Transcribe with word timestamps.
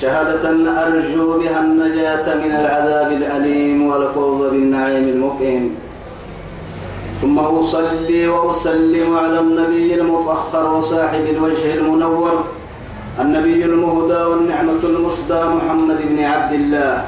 شهادة 0.00 0.44
أرجو 0.86 1.38
بها 1.38 1.60
النجاة 1.60 2.34
من 2.34 2.50
العذاب 2.50 3.12
الأليم 3.12 3.86
والفوز 3.86 4.46
بالنعيم 4.50 5.08
المقيم. 5.08 5.76
ثم 7.20 7.38
أصلي 7.38 8.28
وأسلم 8.28 9.16
على 9.16 9.40
النبي 9.40 9.94
المطهر 10.00 10.74
وصاحب 10.74 11.24
الوجه 11.30 11.74
المنور 11.74 12.44
النبي 13.20 13.64
المهدى 13.64 14.22
والنعمة 14.22 14.82
المصدى 14.84 15.40
محمد 15.44 15.98
بن 16.08 16.24
عبد 16.24 16.52
الله 16.52 17.04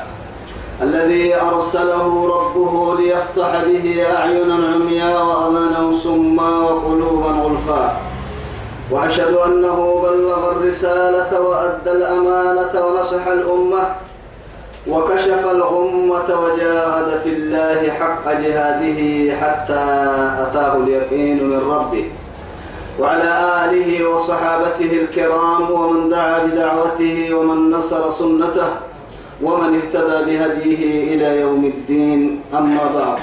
الذي 0.82 1.34
أرسله 1.40 2.28
ربه 2.34 3.00
ليفتح 3.00 3.64
به 3.64 4.06
أعينا 4.16 4.54
عمياء 4.54 5.26
وأذانا 5.26 5.92
صما 5.92 6.50
وقلوبا 6.58 7.28
غلفا 7.28 7.96
وأشهد 8.92 9.34
أنه 9.34 10.02
بلغ 10.02 10.50
الرسالة 10.52 11.40
وأدى 11.40 11.90
الأمانة 11.90 12.86
ونصح 12.86 13.26
الأمة 13.26 13.82
وكشف 14.88 15.46
الغمة 15.50 16.28
وجاهد 16.40 17.20
في 17.24 17.28
الله 17.28 17.90
حق 17.90 18.24
جهاده 18.32 19.00
حتى 19.40 19.84
أتاه 20.44 20.76
اليقين 20.76 21.44
من 21.50 21.60
ربه. 21.70 22.04
وعلى 23.00 23.30
آله 23.64 24.08
وصحابته 24.08 24.92
الكرام 25.02 25.70
ومن 25.70 26.08
دعا 26.08 26.38
بدعوته 26.44 27.34
ومن 27.34 27.70
نصر 27.70 28.10
سنته 28.10 28.70
ومن 29.42 29.80
اهتدى 29.80 30.18
بهديه 30.26 31.14
إلى 31.14 31.40
يوم 31.40 31.64
الدين. 31.64 32.40
أما 32.54 32.84
بعد 32.94 33.18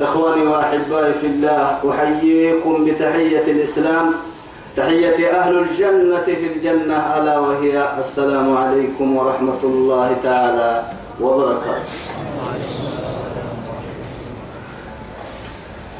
إخواني 0.00 0.46
وأحبائي 0.46 1.12
في 1.12 1.26
الله 1.26 1.78
أحييكم 1.90 2.84
بتحية 2.84 3.44
الإسلام. 3.52 4.31
تحية 4.76 5.30
أهل 5.30 5.58
الجنة 5.58 6.22
في 6.24 6.46
الجنة 6.56 6.96
ألا 7.18 7.38
وهي 7.38 7.98
السلام 7.98 8.56
عليكم 8.56 9.16
ورحمة 9.16 9.60
الله 9.64 10.16
تعالى 10.22 10.82
وبركاته. 11.20 11.92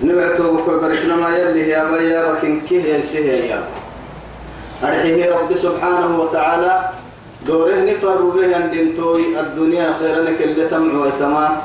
نبعتو 0.03 0.57
بكل 0.57 0.79
بركنا 0.81 1.17
ما 1.17 1.37
يلي 1.37 1.63
هي 1.75 1.85
مريا 1.85 2.33
ركن 2.33 2.61
كيه 2.69 2.95
يسيه 2.95 3.33
يا. 3.33 3.63
أرحيه 4.85 5.31
رب 5.31 5.55
سبحانه 5.55 6.21
وتعالى 6.21 6.89
دوره 7.47 7.77
نفر 7.87 8.17
به 8.23 8.57
عند 8.57 8.95
توي 8.97 9.41
الدنيا 9.41 9.93
خيرا 9.99 10.19
اللي 10.29 10.67
تمع 10.67 11.03
ويتما 11.03 11.57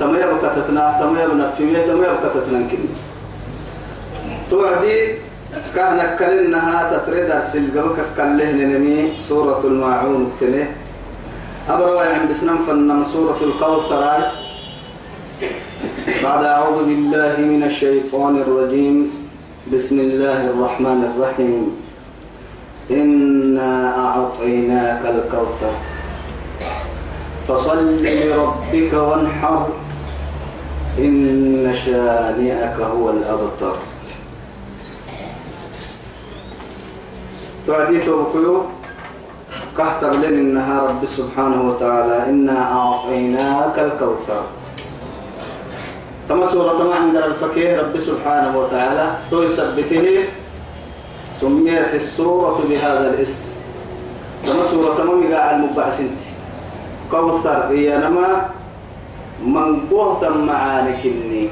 تما 0.00 0.18
يبقى 0.18 0.38
تتنا 0.56 0.96
تما 1.00 1.22
يبقى 1.22 1.50
تما 1.86 2.04
يبقى 2.06 2.30
تتنا 2.34 2.66
توعدي 4.50 5.25
كان 5.74 6.16
كلنها 6.18 6.78
تتريد 6.92 7.30
أرسل 7.30 7.64
قبك 7.76 7.98
كله 8.16 8.52
نمي 8.52 9.16
سورة 9.16 9.60
الماعون 9.64 10.32
كتنه 10.40 10.66
أبروا 11.68 12.00
عن 12.00 12.28
بسنم 12.30 12.58
فنم 12.66 13.04
سورة 13.04 13.38
الكوثر 13.42 14.02
بعد 16.24 16.44
أعوذ 16.44 16.78
بالله 16.84 17.34
من 17.38 17.62
الشيطان 17.62 18.36
الرجيم. 18.36 18.96
بسم 19.72 19.96
الله 20.00 20.40
الرحمن 20.50 21.00
الرحيم. 21.10 21.62
إنا 22.90 23.72
أعطيناك 24.06 25.02
الكوثر. 25.04 25.74
فصل 27.48 27.96
لربك 28.00 28.92
وانحر. 28.92 29.66
إن 30.98 31.74
شانئك 31.84 32.78
هو 32.80 33.10
الأبتر. 33.10 33.76
تعديت 37.66 38.08
بكيو 38.08 38.62
كهتب 39.76 40.12
لن 40.22 40.34
إنها 40.38 40.82
رب 40.82 41.02
سبحانه 41.06 41.68
وتعالى. 41.68 42.30
إنا 42.30 42.58
أعطيناك 42.72 43.76
الكوثر. 43.78 44.42
تما 46.28 46.46
سورة 46.46 46.82
ما 46.82 46.94
عند 46.94 47.16
الفكيه 47.16 47.80
رب 47.80 48.00
سبحانه 48.00 48.58
وتعالى. 48.58 49.06
تثبته 49.30 50.24
سميت 51.40 51.94
السورة 51.94 52.58
بهذا 52.68 53.14
الاسم. 53.14 53.48
تما 54.46 54.62
سورة 54.70 54.98
ما 55.04 55.14
مقاع 55.14 55.50
المبعسنت 55.50 56.20
كوثر 57.10 57.74
هي 57.74 57.98
نما. 57.98 58.48
من 59.44 59.90
قهتا 59.90 60.30
معانكني. 60.30 61.48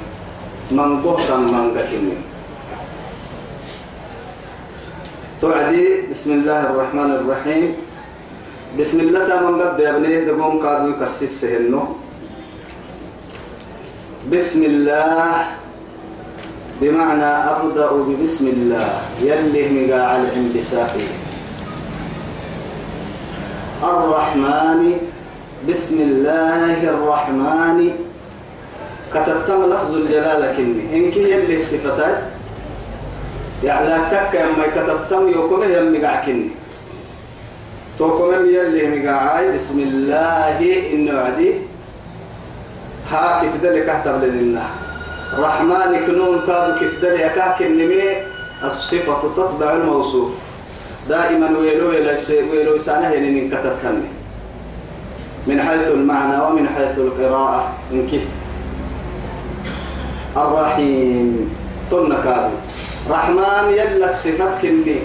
من 0.70 1.02
قهتا 1.02 1.36
منقكني 1.36 2.16
توعدي 5.40 6.10
بسم 6.10 6.30
الله 6.32 6.60
الرحمن 6.70 7.10
الرحيم. 7.10 7.74
بسم 8.78 8.98
الله 9.00 9.26
من 9.42 9.54
قد 9.58 9.80
يا 9.82 9.90
ابني 9.98 10.30
دقوم 10.30 10.62
كادو 10.62 10.94
يكسس 10.94 11.42
سهنو. 11.42 11.98
بسم 14.30 14.60
الله. 14.62 15.34
بمعنى 16.82 17.30
أبدأ 17.50 17.90
ببسم 18.06 18.46
الله. 18.46 18.90
يلي 19.22 19.62
مقاع 19.74 20.10
الانبساقي 20.22 21.06
الرحمن. 23.82 24.80
بسم 25.66 25.96
الله 25.98 26.78
الرحمن. 26.94 27.78
كتبتم 29.14 29.58
لفظ 29.70 29.92
الجلالة 29.94 30.46
كني. 30.58 30.82
إنك 30.94 31.16
يلي 31.16 31.58
صفتات 31.62 32.33
يعني 33.64 34.10
تك 34.10 34.34
يما 34.34 34.66
كتبتم 34.76 35.28
يوكم 35.28 35.62
يم 35.62 35.86
مقعكني 35.92 36.48
توكم 37.98 38.46
يلي 38.46 38.82
مقعاي 38.92 39.54
بسم 39.54 39.78
الله 39.78 40.58
إنه 40.92 41.18
عدي. 41.18 41.54
ها 43.10 43.40
كيف 43.40 43.52
ذلك 43.62 43.88
اهتم 43.88 44.24
لنا 44.24 44.66
رحمن 45.38 45.90
كنون 46.06 46.40
كاد 46.46 46.78
كيف 46.78 47.04
ذلك 47.04 47.36
كنمي 47.58 48.02
الصفة 48.64 49.14
تتبع 49.22 49.72
الموصوف. 49.72 50.30
دائما 51.08 51.58
ويلو 51.58 51.88
ويلو 51.90 52.78
سانه 52.78 53.16
من 53.16 53.50
كتبتني 53.50 54.08
من 55.46 55.62
حيث 55.62 55.88
المعنى 55.88 56.42
ومن 56.42 56.68
حيث 56.68 56.98
القراءة. 56.98 57.72
من 57.92 58.06
كيف. 58.10 58.24
الرحيم. 60.36 61.50
تنكاد 61.90 62.50
رحمن 63.10 63.64
يلك 63.76 64.12
صفات 64.14 64.62
كني. 64.62 64.98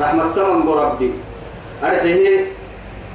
رحمة 0.00 0.24
تمن 0.36 0.66
بربي. 0.66 1.10
أرحيه 1.84 2.46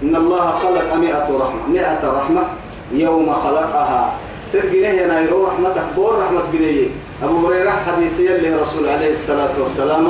إن 0.03 0.15
الله 0.15 0.51
خلق 0.51 0.93
مئة 0.93 1.27
رحمة. 1.29 1.63
مئة 1.69 2.01
رحمة 2.03 2.43
يوم 2.91 3.33
خلقها. 3.33 4.13
تلقينه 4.53 4.87
ينايرو 4.87 5.47
رحمتك 5.47 5.85
بور 5.95 6.19
رحمة 6.19 6.41
بنيه 6.53 6.87
أبو 7.23 7.47
هريرة 7.47 7.69
حديث 7.69 8.19
يلي 8.19 8.55
رسول 8.55 8.89
عليه 8.89 9.11
الصلاة 9.11 9.53
والسلام. 9.59 10.07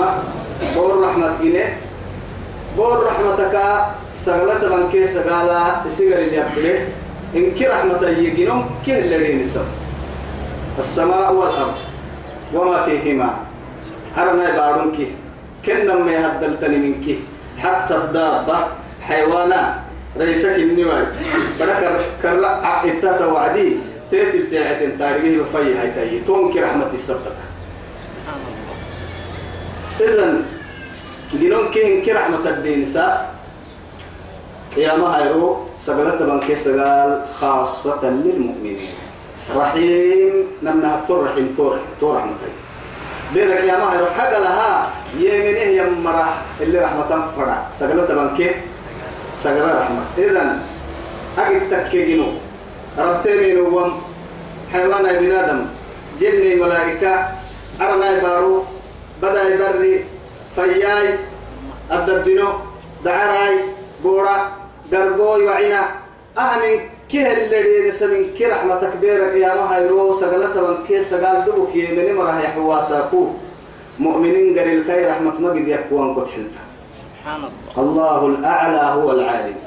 بور 0.75 1.01
رحمة 1.03 1.31
بنيه 1.41 1.77
بور 2.77 3.03
رحمتك 3.05 3.55
سغلت 4.15 4.63
من 4.63 4.89
كيس 4.91 5.17
قال 5.17 5.49
سيغر 5.89 6.17
اليابله 6.17 6.85
إنك 7.35 7.61
رحمة 7.61 8.07
يجينهم 8.07 8.65
كه 8.85 8.99
اللي 8.99 9.43
نسب 9.43 9.65
السماء 10.79 11.33
والأرض 11.33 11.77
وما 12.53 12.81
فيهما. 12.81 13.46
حرمنا 14.17 14.49
بارونك 14.57 14.97
كن 15.65 15.87
ما 16.05 16.11
يهدلتني 16.11 16.77
منك 16.77 17.05
حتى 17.57 17.95
الدابة 17.95 18.57
حيوانات 19.01 19.73
ريتك 20.17 20.55
النواي 20.65 21.05
برك 21.59 21.81
كرلا 22.21 22.51
اتتا 22.85 23.25
وعدي. 23.25 23.69
تيتل 24.11 24.47
تاعت 24.51 24.81
تاريخ 24.99 25.41
وفي 25.41 25.75
هاي 25.75 25.91
تاي 25.91 26.19
تونك 26.23 26.57
رحمة 26.57 26.87
السبت 26.93 27.37
إذن 29.99 30.47
لنون 31.33 31.67
كين 31.75 32.01
كرحمة 32.01 32.49
الدين 32.49 32.85
سا 32.85 33.27
قيامة 34.75 35.07
هيرو 35.11 35.67
سقلت 35.75 36.23
بنك 36.23 36.53
سقال 36.53 37.21
خاصة 37.39 38.03
للمؤمنين. 38.03 38.79
رحيم 39.55 40.33
نمنا 40.63 40.99
التور 40.99 41.23
رحيم 41.23 41.53
تور 41.57 41.79
تور 41.99 42.15
رحمتي 42.15 42.51
بينك 43.33 43.59
يا 43.63 43.77
ما 43.77 43.93
هيرو 43.93 44.05
حق 44.05 44.39
لها 44.39 44.89
يمينه 45.19 45.59
يمرح 45.59 46.37
اللي 46.61 46.79
رحمة 46.79 47.27
فرع 47.37 47.67
سقلت 47.79 48.11
بنك 48.11 48.55
سقل 49.35 49.75
رحمة. 49.79 50.03
إذن 50.17 50.59
أجد 51.37 51.69
تكينو 51.71 52.27
ربتني 52.97 53.53
نوم 53.53 54.01
حيوان 54.73 55.05
ابن 55.05 55.31
آدم 55.31 55.65
جني 56.19 56.55
ملائكة. 56.55 57.27
أرنا 57.81 58.19
بارو. 58.19 58.63
بدأ 59.21 59.43
يبري 59.43 60.05
فياي. 60.55 61.19
الددنو 61.91 62.49
دعراي. 63.05 63.55
بورا. 64.03 64.51
دربوي 64.91 65.43
وعنا. 65.45 65.89
أهمن 66.37 66.79
كه 67.11 67.33
اللي 67.33 67.89
رسمين 67.89 68.33
كي 68.37 68.45
رحمة 68.45 68.91
كبيرة 68.93 69.31
قيامة 69.31 69.61
هيرو 69.61 70.13
سقلت 70.13 70.57
من 70.57 70.77
كي 70.87 71.01
سقال 71.01 71.45
دبو 71.45 71.67
كي 71.73 71.87
من 71.95 72.15
مرة 72.15 72.39
يحواساكو 72.39 73.27
مؤمنين 73.99 74.59
قريل 74.59 74.83
كي 74.83 75.05
رحمة 75.05 75.39
مجد 75.39 75.67
يكوان 75.67 76.13
قد 76.13 76.27
حلتا. 76.27 76.63
سبحان 76.99 77.41
الله 77.77 77.79
الله 77.83 78.27
الأعلى 78.27 78.83
هو 79.01 79.11
العالم. 79.11 79.57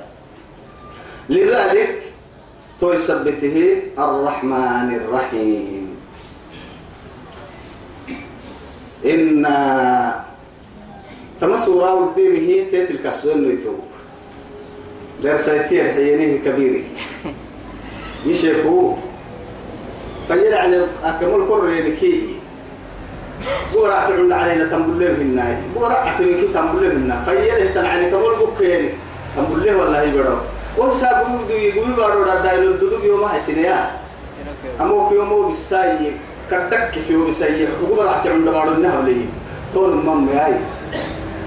لذلك 1.29 2.03
تثبته 2.81 3.83
الرحمن 3.99 4.89
الرحيم. 5.01 5.97
إن 9.05 9.47
تمسورا 11.41 11.91
وبيبه 11.91 12.69
تيت 12.71 12.91
الكسوين 12.91 13.49
نيتوب 13.49 13.90
درسيتي 15.23 15.83
الحينيه 15.83 16.39
كبيري 16.45 16.85
يشيكو 18.27 18.97
فيل 20.29 20.55
على 20.55 20.87
أكمل 21.05 21.43
كل 21.49 21.95
كي. 22.01 22.37
بورا 23.73 24.07
تعمل 24.07 24.33
علينا 24.33 24.65
تنبل 24.65 25.01
له 25.01 25.11
الناي 25.11 25.57
بورا 25.75 25.97
أتريكي 26.09 26.53
تنبل 26.55 26.83
له 26.83 26.93
الناي 26.93 27.19
فيل 27.25 27.67
هتن 27.67 27.85
على 27.85 28.11
كمل 28.11 28.35
بكيري 28.41 28.91
تنبل 29.37 29.67
له 29.67 29.77
والله 29.77 30.03
يبرو. 30.03 30.37
وسا 30.79 31.23
بودو 31.23 31.55
يقول 31.55 31.93
بارو 31.93 32.25
دايلو 32.25 32.73
دودو 32.73 33.05
يوم 33.05 33.27
حسينيا. 33.29 33.91
أمو 34.81 35.09
كيومو 35.09 35.49
بساي 35.49 36.13
كدك 36.51 36.93
كيوم 37.09 37.29
بساي 37.29 37.69
بورا 37.89 38.21
تعمل 38.25 38.45
بارو 38.45 38.73
النهو 38.73 39.03
لي 39.03 39.25
تون 39.73 40.05
مم 40.07 40.29
ياي. 40.37 40.55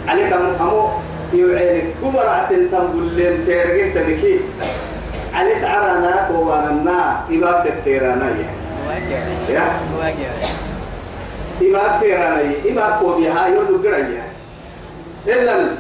عليك 0.07 0.33
أمو 0.33 0.89
يوعينك 1.33 1.85
بورا 2.03 2.47
تنبل 2.49 3.17
له 3.17 3.37
تيرجي 3.45 3.91
تنكي. 3.91 4.39
علي 5.33 5.55
تعرانا 5.61 6.27
كوانا 6.29 7.25
إباب 7.31 7.65
تكفيرانا 7.65 8.29
يا 8.29 8.49
يا. 9.49 9.65
واجه. 9.99 10.29
إباب 11.61 11.99
فيرانا 11.99 12.51
إباب 12.65 12.99
كوبيها 12.99 13.47
يولو 13.47 13.77
قرية 13.77 14.23
إذن 15.27 15.77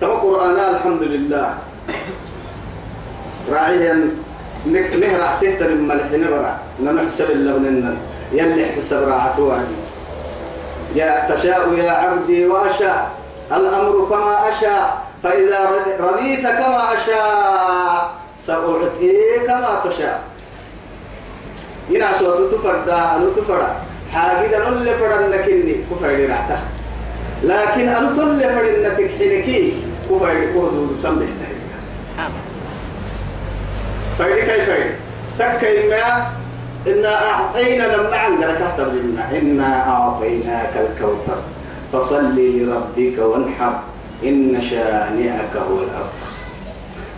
تما 0.00 0.14
قرآن 0.14 0.56
الحمد 0.74 1.02
لله. 1.02 1.54
راعيا 3.52 3.94
نهر 4.66 5.22
تهتر 5.40 5.66
الملحين 5.66 6.26
برا 6.30 6.58
نمحسب 6.80 7.30
اللبنن 7.30 7.96
يلي 8.32 8.66
حسب 8.66 9.08
راعته 9.08 9.42
وعدي. 9.42 9.78
يا 10.94 11.26
تشاء 11.28 11.74
يا 11.74 11.90
عبدي 11.90 12.46
وأشاء. 12.46 13.19
الأمر 13.52 14.06
كما 14.10 14.48
أشاء 14.48 15.02
فإذا 15.22 15.70
رضيت 16.00 16.42
كما 16.42 16.94
أشاء 16.94 18.10
سأعطيك 18.38 19.48
ما 19.48 19.80
تشاء. 19.84 20.22
ينا 21.90 22.12
صوت 22.18 22.54
تفردا 22.54 23.16
أنو 23.16 23.30
تفردا 23.30 23.74
حاجة 24.12 24.70
نل 24.70 24.94
فرنكني 24.94 25.74
كفر 25.90 26.28
رعته 26.28 26.60
لكن 27.42 27.88
أنو 27.88 28.14
تل 28.14 28.40
فرنتك 28.40 29.10
حينكي 29.18 29.74
كفر 30.10 30.46
كودو 30.54 30.94
سمح 30.96 31.26
فايدي 34.18 34.40
كيف 34.40 34.66
فايدي؟ 34.70 34.94
تكي 35.38 35.88
ما 35.88 36.26
إنا 36.86 37.30
أعطينا 37.30 37.82
لما 37.82 38.16
عندنا 38.16 38.54
كهتر 38.54 38.90
إنا 39.32 39.88
أعطيناك 39.88 40.72
الكوثر. 40.76 41.42
فصل 41.92 42.36
لربك 42.36 43.18
وانحر 43.18 43.80
إن 44.24 44.62
شانئك 44.62 45.56
هو 45.56 45.78
الأبتر. 45.78 46.30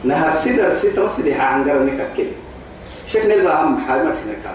نهر 0.05 0.31
سيدر 0.31 0.75
سيدر 0.75 1.09
سيدي 1.09 1.35
عن 1.35 1.71
قرنك 1.71 2.09
كل 2.17 2.27
شكل 3.09 3.33
البهم 3.33 3.85
حال 3.87 4.01
إحنا 4.01 4.35
كان 4.45 4.55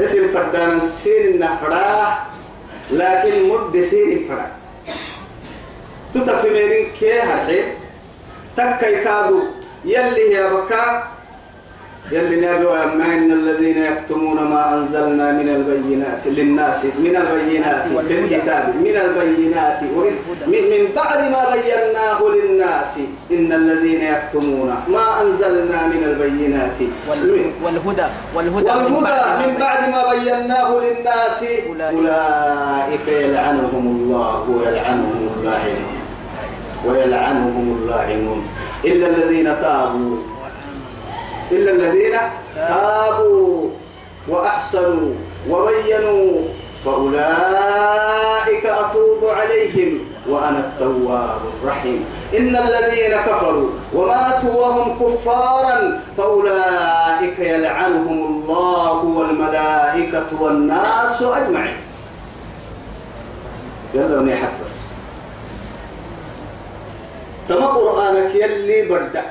اسم 0.00 0.28
فردان 0.28 0.80
سين 0.80 1.38
نفرا 1.38 2.18
لكن 2.92 3.48
مد 3.48 3.80
سين 3.80 4.28
فرا. 4.28 4.50
تتفي 6.14 6.50
ميرين 6.50 6.86
كي 7.00 7.20
هرحي 7.20 7.60
تكي 8.56 9.04
كادو 9.04 9.40
يلي 9.84 10.32
يا 10.32 10.52
بكا 10.52 11.02
يلي 12.12 12.36
نبي 12.46 12.64
وأما 12.64 13.04
إن 13.04 13.32
الذين 13.32 13.78
يكتمون 13.84 14.36
ما 14.36 14.74
أنزلنا 14.74 15.32
من 15.32 15.48
البينات 15.48 16.22
للناس 16.26 16.84
من 16.84 17.14
البينات 17.22 17.82
في 18.08 18.14
الكتاب 18.18 18.64
من 18.80 18.96
البينات. 19.04 19.82
من, 20.46 20.62
من 20.72 20.82
بعد 20.96 21.18
ما 21.34 21.42
بيناه 21.54 22.18
للناس 22.36 22.98
إن 23.30 23.52
الذين 23.52 24.00
يكتمون 24.00 24.68
ما 24.88 25.22
أنزلنا 25.22 25.86
من 25.86 26.02
البينات. 26.10 26.78
وال- 27.08 27.50
والهدى 27.64 28.06
والهدى 28.34 28.66
والهدى 28.70 29.46
من 29.46 29.54
بعد 29.60 29.80
ما 29.90 30.02
بيناه 30.12 30.68
للناس. 30.84 31.38
أولئك. 31.68 31.96
أولئك 31.98 33.06
يلعنهم 33.08 33.84
الله 33.96 34.40
ويلعنهم 34.50 35.30
اللاعنون. 35.36 35.92
ويلعنهم 36.86 37.78
اللاعنون. 37.82 38.40
إلا 38.84 39.06
الذين 39.06 39.44
تابوا 39.60 40.16
إلا 41.52 41.70
الذين 41.70 42.18
تابوا 42.54 43.70
وأحسنوا 44.28 45.14
وبينوا 45.50 46.32
فأولئك 46.84 48.66
أتوب 48.66 49.24
عليهم 49.24 49.98
وأنا 50.28 50.58
التواب 50.58 51.40
الرحيم. 51.62 52.04
إن 52.38 52.56
الذين 52.56 53.16
كفروا 53.26 53.70
وماتوا 53.94 54.54
وهم 54.54 54.98
كفارا 54.98 56.00
فأولئك 56.16 57.38
يلعنهم 57.38 58.26
الله 58.26 59.04
والملائكة 59.04 60.26
والناس 60.42 61.22
أجمعين. 61.22 61.76
يلا 63.94 64.18
ونيحت 64.18 64.50
بس. 64.62 64.76
تما 67.48 67.66
قرآنك 67.66 68.34
يلي 68.34 68.82
بدأ 68.82 69.22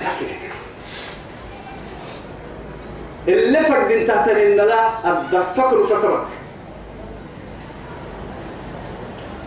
اللي 3.27 3.59
فرد 3.59 4.05
تحت 4.05 4.29
إن 4.29 4.55
لا 4.55 4.89
الدفكر 5.11 5.85
كتبك. 5.85 6.25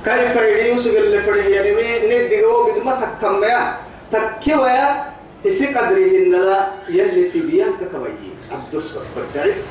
كيف 0.05 0.37
يوسف 0.67 0.97
اللي 0.97 1.19
فرد 1.19 1.37
يعني 1.37 1.71
مي 1.73 1.99
ندي 1.99 2.43
قد 2.43 2.85
ما 2.85 3.01
تكمل 3.01 3.73
تكويا 4.13 5.05
إسي 5.47 5.67
قدره 5.67 5.97
إن 5.97 6.31
لا 6.31 6.67
يلي 6.89 7.31
تبيان 7.31 7.73
ككوي 7.81 8.09
عبدوس 8.51 8.93
بس 8.93 9.05
برتعس 9.17 9.67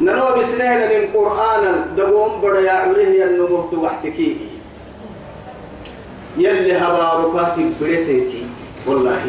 ننو 0.00 0.34
بسنين 0.34 0.78
من 0.78 1.08
قرآن 1.14 1.94
دقوم 1.96 2.40
بدا 2.40 2.60
يعوره 2.60 3.24
النموت 3.24 3.74
وحتكي. 3.74 4.36
يلي 6.36 6.78
هباركاتي 6.78 7.72
بريتيتي 7.80 8.46
والله. 8.86 9.26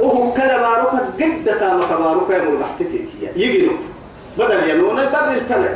وهو 0.00 0.32
كلا 0.32 0.58
باروكا 0.58 0.98
قد 0.98 1.58
تام 1.60 1.82
كباروكا 1.82 2.32
يا 2.32 2.44
مربحتتي 2.44 3.06
يجينو 3.36 3.72
بدل 4.38 4.70
ينون 4.70 4.96
بدل 4.96 5.36
التنى 5.36 5.68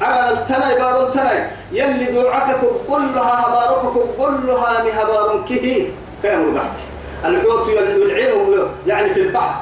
على 0.00 0.32
التنى 0.32 0.74
بارو 0.80 1.06
التنى 1.06 1.50
يلي 1.72 2.04
دعاك 2.04 2.56
كلها 2.88 3.48
باروكا 3.48 4.00
كلها 4.18 4.82
مهبار 4.84 5.44
كه 5.48 5.92
كان 6.22 6.44
مربحتي 6.44 6.84
الحوت 7.24 7.68
يلعنه 7.68 8.68
يعني 8.86 9.14
في 9.14 9.20
البحر. 9.20 9.60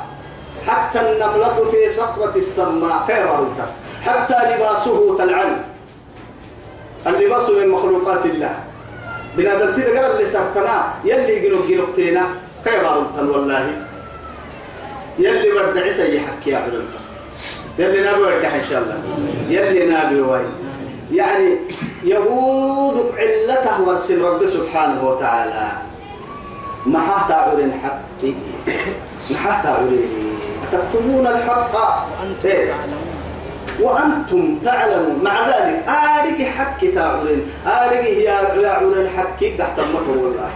حتى 0.67 1.01
النملة 1.01 1.65
في 1.71 1.91
صخرة 1.91 2.37
السماء. 2.37 3.05
كيرارك 3.07 3.59
حتى 4.03 4.35
لباسه 4.35 5.19
تلعن. 5.19 5.63
اللباس 7.07 7.51
من 7.51 7.69
مخلوقات 7.69 8.27
الله. 8.27 8.55
بنادم 9.37 9.73
تدقر 9.73 10.13
اللي 10.13 10.27
سرتنا 10.27 10.95
يلي 11.05 11.41
جنوب 11.41 11.67
جنوبتنا 11.69 12.27
كيرارك 12.65 13.07
والله. 13.19 13.86
يلي 15.19 15.53
ورد 15.53 15.79
عيسى 15.79 16.17
يحكي 16.17 16.51
يا 16.51 16.59
علم 16.59 16.85
يلي 17.79 18.11
نبي 18.11 18.21
ورد 18.21 18.45
إن 18.45 18.65
شاء 18.71 18.83
الله. 18.83 18.99
يلي 19.49 19.95
نبي 19.95 20.21
واي 20.21 20.45
يعني 21.13 21.57
يهود 22.05 23.13
علته 23.17 23.83
ورسل 23.83 24.21
رب 24.23 24.47
سبحانه 24.47 25.09
وتعالى. 25.09 25.69
ما 26.87 27.01
حتى 27.01 27.35
عرين 27.35 27.73
حقه 27.83 28.35
ما 29.31 29.37
حتى 29.37 29.69
عرين 29.69 30.39
أتكتمون 30.73 31.27
الحق؟ 31.27 31.75
وأنتم 31.75 32.49
إيه؟ 32.49 32.67
تعلمون. 32.67 33.07
وأنتم 33.81 34.59
تعلمون. 34.65 35.21
مع 35.23 35.49
ذلك 35.49 35.85
آرق 35.89 36.43
حق 36.43 36.81
تعلمون 36.95 37.51
آرق 37.67 38.05
يا 38.05 38.35
عرين 38.69 39.09
حق 39.17 39.41
تحت 39.59 39.79
المكر 39.79 40.19
والله. 40.25 40.51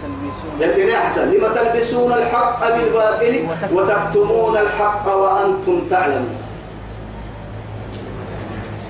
تلبسون. 0.00 0.52
لما 1.34 1.48
تلبسون 1.48 2.12
الحق 2.12 2.60
بالباطل 2.76 3.34
وتكتمون 3.72 4.56
الحق 4.56 5.06
وأنتم 5.14 5.80
تعلمون. 5.90 6.38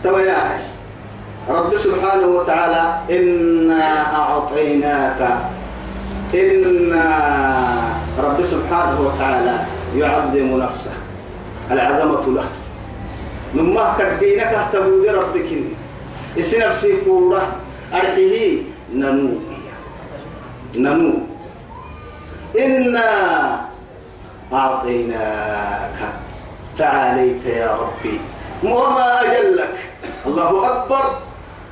تبعي 0.05 0.31
رب 1.49 1.77
سبحانه 1.77 2.27
وتعالى 2.27 2.83
إنا 3.11 4.15
أعطيناك 4.17 5.21
إنا 6.35 7.07
رب 8.19 8.39
سبحانه 8.45 9.01
وتعالى 9.01 9.55
يعظم 9.97 10.51
نفسه 10.63 10.93
العظمة 11.71 12.25
له. 12.37 12.49
نما 13.55 13.95
كدينك 13.99 14.53
اهتبوا 14.53 15.13
ربك 15.13 15.51
إسي 16.39 16.59
نفسي 16.59 17.07
كورة 17.07 17.43
أرحيه 17.95 18.63
ننو 18.95 19.54
ننو 20.77 21.13
إنا 22.59 23.11
أعطيناك. 24.53 25.99
تعاليت 26.79 27.47
يا 27.47 27.79
ربي. 27.83 28.21
وما 28.65 29.21
أجلك. 29.23 29.77
الله 30.27 30.73
أكبر. 30.73 31.19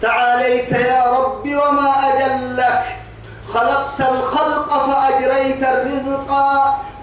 تعاليت 0.00 0.72
يا 0.72 1.18
ربي 1.18 1.56
وما 1.56 1.90
أجلك. 2.08 2.84
خلقت 3.48 4.00
الخلق 4.00 4.86
فأجريت 4.86 5.62
الرزق. 5.62 6.30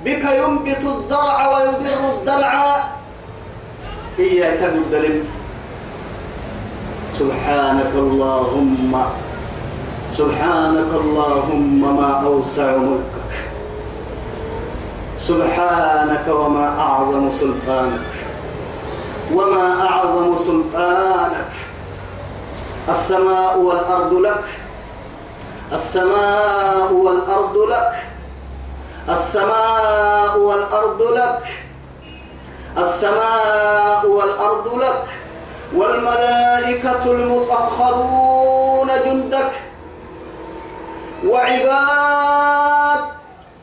بك 0.05 0.23
ينبت 0.23 0.83
الزرع 0.83 1.47
ويدر 1.47 1.99
الدلع. 2.15 2.83
هي 4.17 4.57
تبدل 4.57 5.23
سبحانك 7.19 7.93
اللهم. 7.93 9.05
سبحانك 10.19 10.91
اللهم 10.93 11.97
ما 12.01 12.23
أوسع 12.25 12.77
ملكك. 12.77 13.31
سبحانك 15.19 16.27
وما 16.27 16.79
أعظم 16.79 17.29
سلطانك. 17.29 18.07
وما 19.33 19.87
أعظم 19.87 20.35
سلطانك. 20.35 21.51
السماء 22.89 23.59
والأرض 23.59 24.13
لك. 24.13 24.43
السماء 25.73 26.93
والأرض 26.93 27.57
لك. 27.57 27.93
السماء 29.09 30.37
والأرض 30.37 31.01
لك. 31.01 31.43
السماء 32.77 34.07
والأرض 34.07 34.81
لك. 34.81 35.05
والملائكة 35.73 37.03
المطهرون 37.05 38.87
جندك. 39.05 39.68
وعباد 41.25 43.03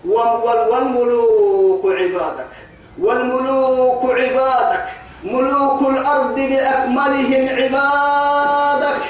والملوك 0.04 1.84
عبادك 1.86 2.52
والملوك 2.98 4.04
عبادك 4.04 4.84
ملوك 5.24 5.80
الأرض 5.82 6.34
بأكملهم 6.34 7.48
عبادك. 7.48 9.02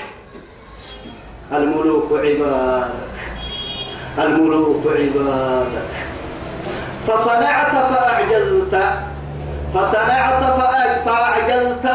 الملوك 1.52 2.12
عبادك 2.12 3.16
الملوك 4.18 4.86
عبادك. 4.86 5.92
فصنعت 7.06 7.70
فأعجزت 7.70 8.74
فصنعت 9.74 10.42
فأعجزت 11.04 11.86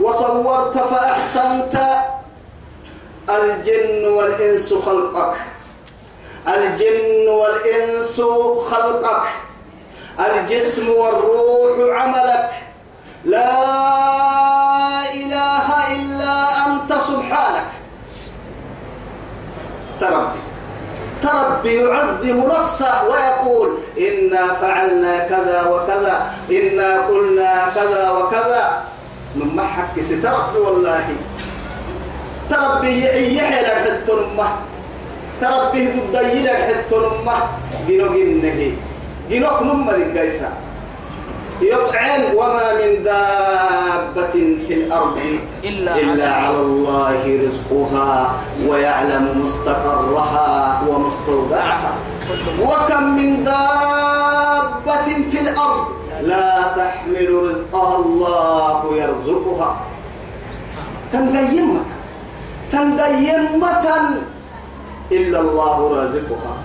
وصورت 0.00 0.78
فأحسنت. 0.78 1.78
الجن 3.30 4.08
والإنس 4.08 4.74
خلقك. 4.74 5.36
الجن 6.48 7.28
والإنس 7.28 8.20
خلقك. 8.70 9.26
الجسم 10.20 10.88
والروح 10.90 12.02
عملك. 12.02 12.50
لا 13.24 13.52
إله 15.14 15.66
إلا 15.92 16.36
أنت 16.66 16.90
سبحانك. 16.92 17.70
تربي. 20.00 20.38
تربي 21.22 21.74
يعزم 21.74 22.38
نفسه 22.38 23.08
ويقول 23.08 23.78
إنا 23.98 24.54
فعلنا 24.54 25.18
كذا 25.18 25.62
وكذا 25.70 26.32
إنا 26.50 27.06
قلنا 27.06 27.68
كذا 27.74 28.10
وكذا. 28.10 28.84
من 29.36 29.56
محك 29.56 30.00
ستربي 30.00 30.58
والله. 30.58 31.06
تربي 32.50 33.04
يحيى 33.04 33.60
الحت 33.60 34.10
نمه 34.10 34.48
تربي 35.40 35.88
ضد 35.88 36.16
الحت 36.16 36.92
نمه 36.92 37.36
جنو 37.88 38.06
جنه 38.14 38.72
جنوك 39.30 39.62
نمه 39.62 39.92
للقيسة 39.96 40.48
يطعم 41.62 42.22
وما 42.36 42.74
من 42.74 43.02
دابة 43.04 44.34
في 44.66 44.74
الأرض 44.74 45.18
إلا 45.64 45.96
إلا 45.96 46.32
على 46.32 46.60
الله 46.60 47.20
رزقها 47.44 48.32
ويعلم 48.66 49.42
مستقرها 49.44 50.82
ومستودعها. 50.88 51.92
وكم 52.62 53.02
من 53.16 53.44
دابة 53.44 55.06
في 55.30 55.40
الأرض 55.40 55.86
لا 56.22 56.62
تحمل 56.76 57.28
رزقها 57.50 57.96
الله 57.96 58.96
يرزقها. 58.96 59.76
تنقيمك 61.12 61.97
تنقيمة 62.72 63.86
إلا 65.12 65.40
الله 65.40 65.76
رازقها. 65.96 66.56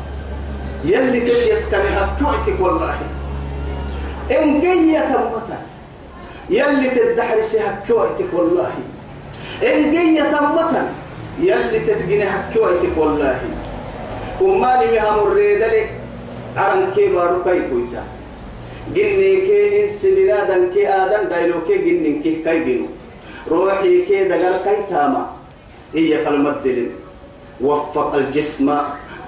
يلي 0.86 1.20
تتيسكنها 1.20 2.18
كويتك 2.20 2.62
والله. 2.62 2.96
إن 4.32 4.62
جية 4.62 5.00
تمتا 5.00 5.60
يلي 6.50 6.90
تدحرسي 6.90 7.60
هكويتك 7.60 8.34
والله. 8.34 8.72
إن 9.64 9.92
جية 9.92 10.24
تمتا 10.24 10.92
يلي 11.40 11.80
تتجني 11.80 12.24
هكويتك 12.24 12.98
والله. 12.98 13.40
وما 14.42 14.86
نميها 14.86 15.24
مريدة 15.24 15.68
لك 15.68 15.90
عرن 16.58 16.92
كي 16.96 17.08
بارو 17.08 17.44
كي 17.44 17.62
كويتا. 17.70 18.04
جني 18.96 19.36
كي 19.48 19.84
إنس 19.84 20.06
بنادن 20.06 20.70
كي 20.74 20.88
آدم 20.88 21.30
دايلو 21.30 21.64
كي 21.68 21.78
جنن 21.78 22.22
كي 22.22 22.44
كي 22.44 22.60
جنو. 22.66 22.88
روحي 23.52 24.06
كي 24.06 24.24
دقر 24.24 24.58
كي 24.64 24.78
تاما. 24.90 25.43
هي 25.94 26.26
فالمدلين 26.26 26.92
وفق 27.62 28.16
الجسم 28.16 28.78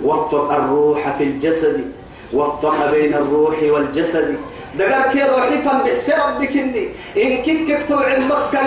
وفق 0.03 0.51
الروح 0.51 1.17
في 1.17 1.23
الجسد 1.23 1.91
وفق 2.33 2.91
بين 2.91 3.13
الروح 3.13 3.57
والجسد. 3.63 4.35
دقر 4.77 5.11
كي 5.11 5.23
روحي 5.23 5.61
فن 5.61 5.77
بحسي 5.85 6.13
ربك 6.13 6.51
إني. 6.51 6.89
إن 7.17 7.43
كيك 7.43 7.77
كتو 7.77 7.97
عن 7.97 8.27
مكة 8.27 8.65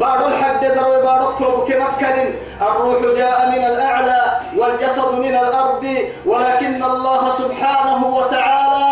بعد 0.00 0.22
الحد 0.22 0.64
دروي 0.64 1.02
بعد 1.02 1.22
اكتوب 1.22 1.68
كمكن 1.68 2.16
الروح 2.62 3.00
جاء 3.16 3.48
من 3.48 3.64
الأعلى 3.64 4.22
والجسد 4.56 5.14
من 5.14 5.34
الأرض 5.34 5.84
ولكن 6.26 6.82
الله 6.82 7.30
سبحانه 7.30 8.06
وتعالى 8.06 8.88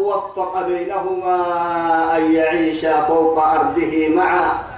وفق 0.00 0.66
بينهما 0.66 1.36
أن 2.16 2.34
يعيشا 2.34 3.02
فوق 3.02 3.46
أرضه 3.46 4.08
معا. 4.08 4.71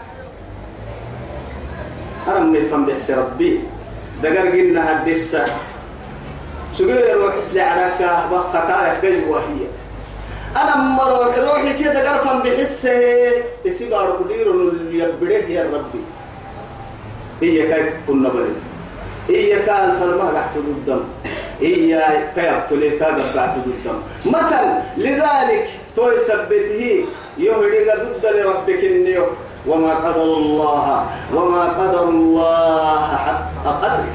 أرمي 2.29 2.59
الفم 2.59 2.87
بحس 2.87 3.11
ربي. 3.11 3.61
دقر 4.23 4.49
قلنا 4.49 5.03
هدسة. 5.03 5.45
سجل 6.73 7.15
روح 7.15 7.35
اسلي 7.35 7.61
عراك 7.61 8.01
بخكا 8.33 8.89
يسكي 8.89 9.25
وهي 9.29 9.65
أنا 10.57 10.77
مروح 10.77 11.39
روحي 11.39 11.85
كده 11.85 12.11
قرفا 12.11 12.39
بحسه. 12.39 12.91
يسيبار 13.65 14.19
كدير 14.25 14.47
يبره 14.91 15.45
يا 15.49 15.63
ربي. 15.75 16.03
هي 17.43 17.67
كاي 17.67 17.93
كنا 18.07 18.29
بري 18.29 18.55
هي 19.29 19.63
كان 19.67 19.99
فرما 20.01 20.33
تحت 20.35 20.57
الدم 20.57 21.05
هي 21.61 21.89
كاي 22.37 22.51
ابتلي 22.51 22.91
كاي 22.91 23.11
قبعت 23.11 23.55
الدم 23.67 23.99
مثلا 24.25 24.83
لذلك 24.97 25.67
تو 25.97 26.11
يثبته 26.11 27.07
يهدي 27.39 27.85
ضد 27.85 28.27
لربك 28.27 28.85
النيو 28.85 29.27
وما 29.67 29.95
قدر 29.95 30.25
الله 30.25 31.07
وما 31.35 31.65
قدر 31.65 32.05
الله 32.09 33.17
حق 33.17 33.65
قدره. 33.65 34.15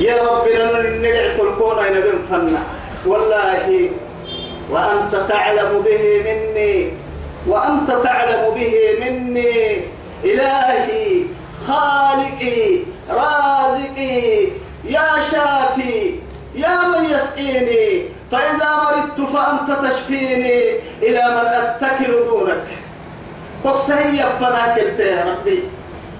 يا 0.00 0.22
ربنا 0.22 0.82
ندعت 0.98 1.40
الكون 1.40 1.78
أين 1.78 2.00
بنفنا 2.00 2.62
والله 3.06 3.90
وأنت 4.70 5.14
تعلم 5.28 5.82
به 5.84 6.04
مني. 6.26 6.92
وأنت 7.46 7.90
تعلم 7.90 8.54
به 8.54 8.74
مني. 9.00 9.80
إلهي 10.24 11.24
خالقي 11.66 12.78
رازقي 13.10 14.48
يا 14.84 15.20
شافي 15.30 16.16
يا 16.54 16.88
من 16.88 17.04
يسقيني. 17.10 18.08
فإذا 18.34 18.76
مرضت 18.76 19.20
فأنت 19.20 19.86
تشفيني 19.86 20.70
إلى 21.02 21.22
من 21.28 21.46
أتكل 21.46 22.24
دونك. 22.24 22.64
فقسهي 23.64 24.24
فناك 24.40 24.76
يا 24.98 25.24
ربي. 25.24 25.64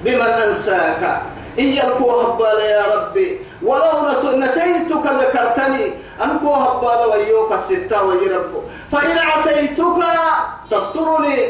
بمن 0.05 0.21
أنساك. 0.21 1.23
إياكو 1.59 2.11
هبال 2.21 2.61
يا 2.61 2.83
ربي. 2.95 3.41
ولو 3.63 4.09
نس- 4.09 4.25
نسيتك 4.25 5.07
ذكرتني. 5.07 5.93
أنكو 6.25 6.55
هبال 6.55 7.11
ويوك 7.11 7.53
الستة 7.53 8.03
ويرب. 8.03 8.63
فإن 8.93 9.19
عسيتك 9.19 9.85
تسترني. 10.71 11.49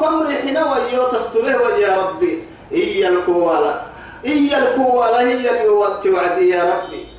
كم 0.00 0.22
رحنا 0.22 0.64
ويو 0.72 1.02
تستره 1.12 1.62
ويا 1.66 1.98
ربي. 1.98 2.42
إياكو 2.72 3.32
ولا 3.32 3.80
إياكو 4.26 5.00
ولا 5.00 5.20
هي 5.20 5.32
اللي 5.50 5.68
وقت 5.68 6.06
وعدي 6.06 6.48
يا 6.48 6.64
ربي. 6.64 7.09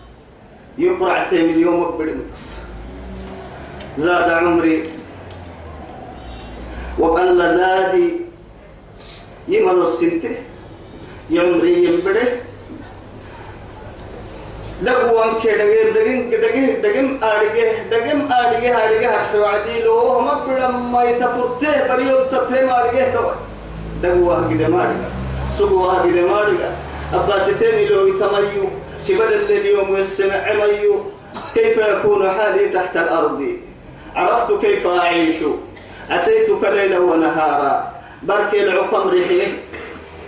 يقرع 0.78 1.24
تيم 1.30 1.50
اليوم 1.50 1.96
بدمس 2.00 2.58
زاد 3.98 4.30
عمري. 4.30 4.90
وقل 7.00 7.58
زادي 7.58 8.10
يمر 9.48 9.84
السنته 9.84 10.36
يمري 11.30 11.84
يمبره 11.86 12.28
لقوان 14.84 15.30
كدغين 15.44 15.94
دغين 15.94 16.32
دغين 16.32 16.82
دغين 16.82 17.24
آدغه 17.24 17.70
دغين 17.92 18.32
آدغه 18.32 18.70
آدغه 18.86 19.08
حتى 19.18 19.40
عدي 19.44 19.84
لو 19.84 20.00
هم 20.00 20.28
بدم 20.48 20.92
ما 20.92 21.04
يتطرته 21.04 21.88
بريول 21.88 22.30
تطرم 22.32 22.70
آدغه 22.70 23.14
تو 23.14 23.26
دغوا 24.04 24.50
كده 24.50 24.68
ما 24.68 24.84
آدغه 24.84 25.10
سقوا 25.58 26.04
كده 26.06 26.22
ما 26.28 26.42
آدغه 26.42 26.70
أباستين 27.14 27.88
لو 27.90 28.08
يتميو. 28.08 28.70
كبر 29.08 29.30
الليل 29.30 29.66
يوم 29.66 29.90
والسمع 29.90 30.36
عميو 30.36 31.02
كيف 31.54 31.78
يكون 31.78 32.30
حالي 32.30 32.70
تحت 32.70 32.98
الأرض؟ 32.98 33.48
عرفت 34.16 34.54
كيف 34.62 34.88
أعيش. 34.88 35.36
عسيتك 36.10 36.64
ليلا 36.64 37.00
ونهارا. 37.00 37.92
بركي 38.24 38.64
العقم 38.64 39.08
رحيه 39.10 39.48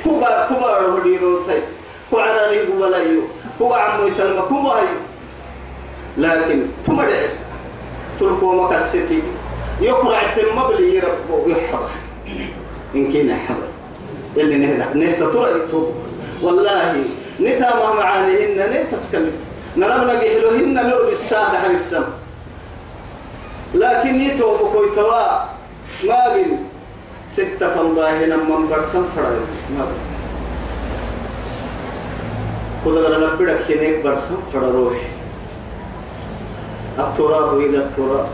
كبار 0.06 0.48
كبار 0.50 1.00
هديرو 1.00 1.40
طيب 1.48 1.64
كعراني 2.12 2.60
كو 3.60 3.74
عمو 3.74 4.08
يتلم 4.08 4.42
كو 4.50 4.56
هايو 4.56 4.98
لكن 6.18 6.62
تمرع. 6.86 7.22
تركو 8.20 8.52
مكستي. 8.52 9.22
يقرع 9.82 10.22
تمبلي 10.36 11.00
ربو 11.00 11.50
يحبه 11.50 11.90
إن 12.96 13.12
كنا 13.14 13.36
حبه 13.36 13.68
اللي 14.38 14.58
نهدع 14.58 14.94
نهدع 14.94 15.30
ترى 15.32 15.68
والله 16.42 17.04
نتا 17.40 17.76
ما 17.76 17.94
معانيهن 17.94 18.60
نتسكلم 18.74 19.32
نرمنا 19.78 20.14
بحلوهن 20.14 20.90
نور 20.90 21.06
بالسادة 21.06 21.60
حق 21.60 21.70
السماء. 21.70 22.10
لكن 23.76 24.22
يتوب 24.22 24.58
كويتوا 24.74 25.10
ما 26.04 26.34
بين 26.34 26.70
ستة 27.30 27.70
فالله 27.74 28.26
نمم 28.26 28.70
برسم 28.70 29.06
فرعي 29.16 29.42
ما 29.78 29.86
بين. 29.90 30.04
خذ 32.86 32.96
ربنا 33.24 33.58
كينيك 33.68 34.04
برسم 34.04 34.38
روح 34.54 34.98
التراب 37.00 37.58
إلى 37.58 37.78
التراب. 37.78 38.28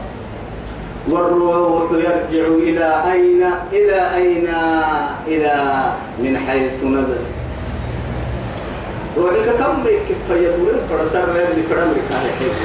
والروح 1.10 1.92
يرجع 1.92 2.48
إلى 2.48 2.88
أين؟ 3.12 3.44
إلى 3.72 4.16
أين؟ 4.16 4.48
إلى 5.28 5.54
من 6.20 6.38
حيث 6.38 6.84
نزل 6.84 7.24
روحك 9.18 9.56
كم 9.60 9.84
بيك 9.84 10.08
فيدور 10.28 10.74
فرسر 10.90 11.24
اللي 11.24 11.64
فرم 11.64 11.92
لك 11.92 12.12
هاي 12.12 12.32
حيث 12.40 12.58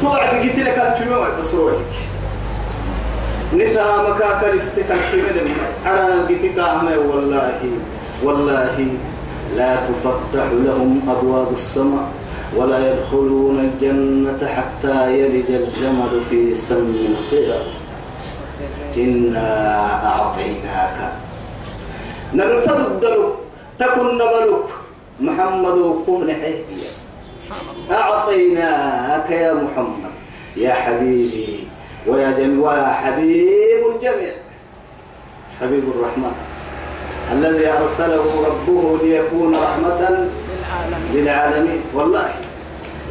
توعد 0.00 0.28
قلت 0.28 0.58
لك 0.58 0.78
الفيلم 0.78 1.26
بس 1.38 1.54
روحك. 1.54 1.94
نتا 3.54 4.02
مكاك 4.08 4.54
لفتك 4.54 4.90
الفيلم 4.90 5.48
أنا 5.86 6.26
قلت 6.28 6.58
والله 7.10 7.60
والله 8.22 8.86
لا 9.56 9.76
تفتح 9.76 10.46
لهم 10.52 11.00
أبواب 11.08 11.52
السماء 11.52 12.08
ولا 12.56 12.92
يدخلون 12.92 13.58
الجنة 13.58 14.48
حتى 14.56 15.18
يلج 15.18 15.50
الجمل 15.50 16.20
في 16.30 16.54
سم 16.54 16.94
الخياط. 17.10 17.66
إنا 18.96 19.50
أعطيناك. 20.06 21.12
ننتظر 22.34 23.41
تكن 23.78 24.14
نبلك 24.14 24.68
محمد 25.20 26.04
كون 26.06 26.32
حيثيا 26.32 26.90
أعطيناك 27.90 29.30
يا 29.30 29.52
محمد 29.52 30.12
يا 30.56 30.74
حبيبي 30.74 31.68
ويا 32.06 32.30
جميع 32.30 32.70
ويا 32.70 32.86
حبيب 32.86 33.86
الجميع. 33.94 34.34
حبيب 35.60 35.84
الرحمن 35.94 36.34
الذي 37.32 37.68
أرسله 37.68 38.46
ربه 38.46 38.98
ليكون 39.02 39.54
رحمة 39.54 40.28
للعالمين. 41.14 41.80
والله 41.94 42.34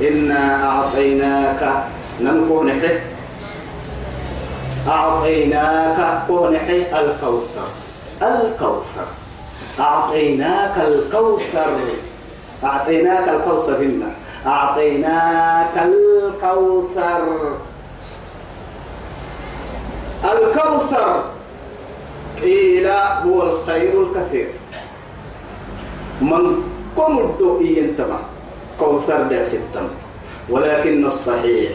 إنا 0.02 0.66
أعطيناك 0.70 1.84
نمكون 2.22 2.72
حي. 2.72 3.00
أعطيناك 4.88 6.28
كون 6.28 6.56
الكوثر 6.56 7.70
الكوثر. 8.22 9.08
أعطيناك 9.80 10.78
الكوثر. 10.78 11.78
أعطيناك 12.64 13.30
الكوثر 13.30 13.78
هنا. 13.78 14.12
أعطيناك 14.46 15.76
الكوثر. 15.78 17.24
الكوثر 20.24 21.24
قيل 22.42 22.88
هو 23.26 23.44
الخير 23.44 24.02
الكثير. 24.04 24.50
من 26.22 26.64
قم 26.98 27.20
الدوئي 27.20 27.78
ينتمى 27.78 28.20
كوثر 28.80 29.24
دع 29.24 29.44
ستم 29.44 29.88
ولكن 30.50 31.06
الصحيح 31.06 31.72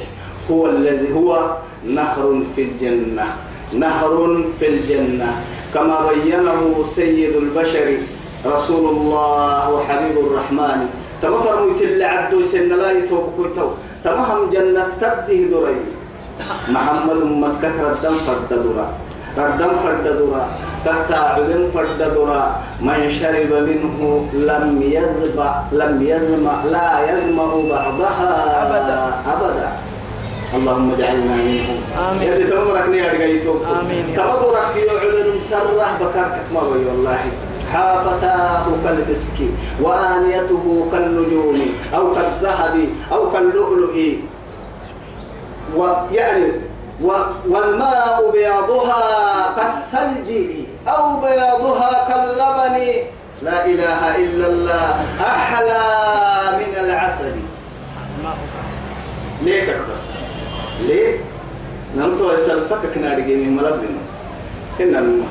هو 0.51 0.67
الذي 0.67 1.15
هو 1.15 1.57
نهر 1.85 2.43
في 2.57 2.63
الجنة. 2.63 3.35
نهر 3.73 4.45
في 4.59 4.69
الجنة. 4.69 5.43
كما 5.75 5.97
بينه 6.09 6.61
سيد 6.85 7.35
البشر 7.37 7.89
رسول 8.47 8.85
الله 8.89 9.73
وحبيب 9.75 10.17
الرحمن. 10.19 10.81
تما 11.23 11.41
فرميت 11.41 11.83
اللي 11.83 12.05
عدو 12.05 12.45
سن 12.45 12.69
لا 12.69 12.91
يتوب 12.93 13.33
كويتو 13.37 13.69
تما 14.05 14.23
هم 14.29 14.51
جنة 14.53 14.87
تبديه 15.01 15.49
دري 15.49 15.81
محمد 16.69 17.19
أمتك 17.25 17.75
ردم 17.81 18.17
فرد 18.27 18.51
درا 18.51 18.87
ردم 19.39 19.73
فرد 19.83 20.05
درا 20.05 20.45
تحت 20.85 21.11
علم 21.13 21.71
فرد 21.75 21.99
درا 21.99 22.43
من 22.81 23.11
شرب 23.11 23.51
منه 23.69 23.99
لم 24.33 24.65
يزبع 24.85 25.51
لم 25.73 25.93
يزمع 26.03 26.57
لا 26.65 26.89
يزمع 27.11 27.49
بعضها 27.71 28.31
أبدا. 28.63 29.01
أبدا. 29.33 29.69
اللهم 30.55 30.93
اجعلنا 30.95 31.37
منهم. 31.37 31.79
آمين. 31.99 32.23
يلي 32.23 32.45
تمرك 32.45 32.89
نيا 32.89 33.13
رجيتو 33.13 33.53
آمين 33.81 34.15
يا 34.15 34.23
رب. 34.23 34.43
تمرك 34.43 34.77
يعلن 34.77 35.37
مسرح 35.37 35.91
بكرك 36.01 36.45
ما 36.55 36.61
والله. 36.61 37.19
حافتاه 37.73 38.67
كالمسك 38.85 39.39
وآنيته 39.83 40.87
كالنجوم 40.93 41.59
أو 41.95 42.15
كالذهب 42.15 42.75
أو 43.13 43.31
كاللؤلؤ. 43.31 43.97
ويعني 45.77 46.53
و 47.03 47.09
والماء 47.49 48.31
بياضها 48.33 49.03
كالثلج 49.57 50.31
أو 50.89 51.21
بياضها 51.21 51.93
كاللبن. 52.09 52.77
لا 53.43 53.67
إله 53.67 54.17
إلا 54.17 54.47
الله 54.47 54.87
أحلى 55.21 55.85
من 56.61 56.73
العسل. 56.85 57.35
ليه 59.45 59.63
بس. 59.93 60.03
ليه؟ 60.89 61.17
نمتو 61.97 62.33
يسلفك 62.33 62.83
كنا 62.95 63.15
رجيمي 63.15 63.45
مربنا 63.45 64.03
كنا 64.79 65.01
نما 65.01 65.27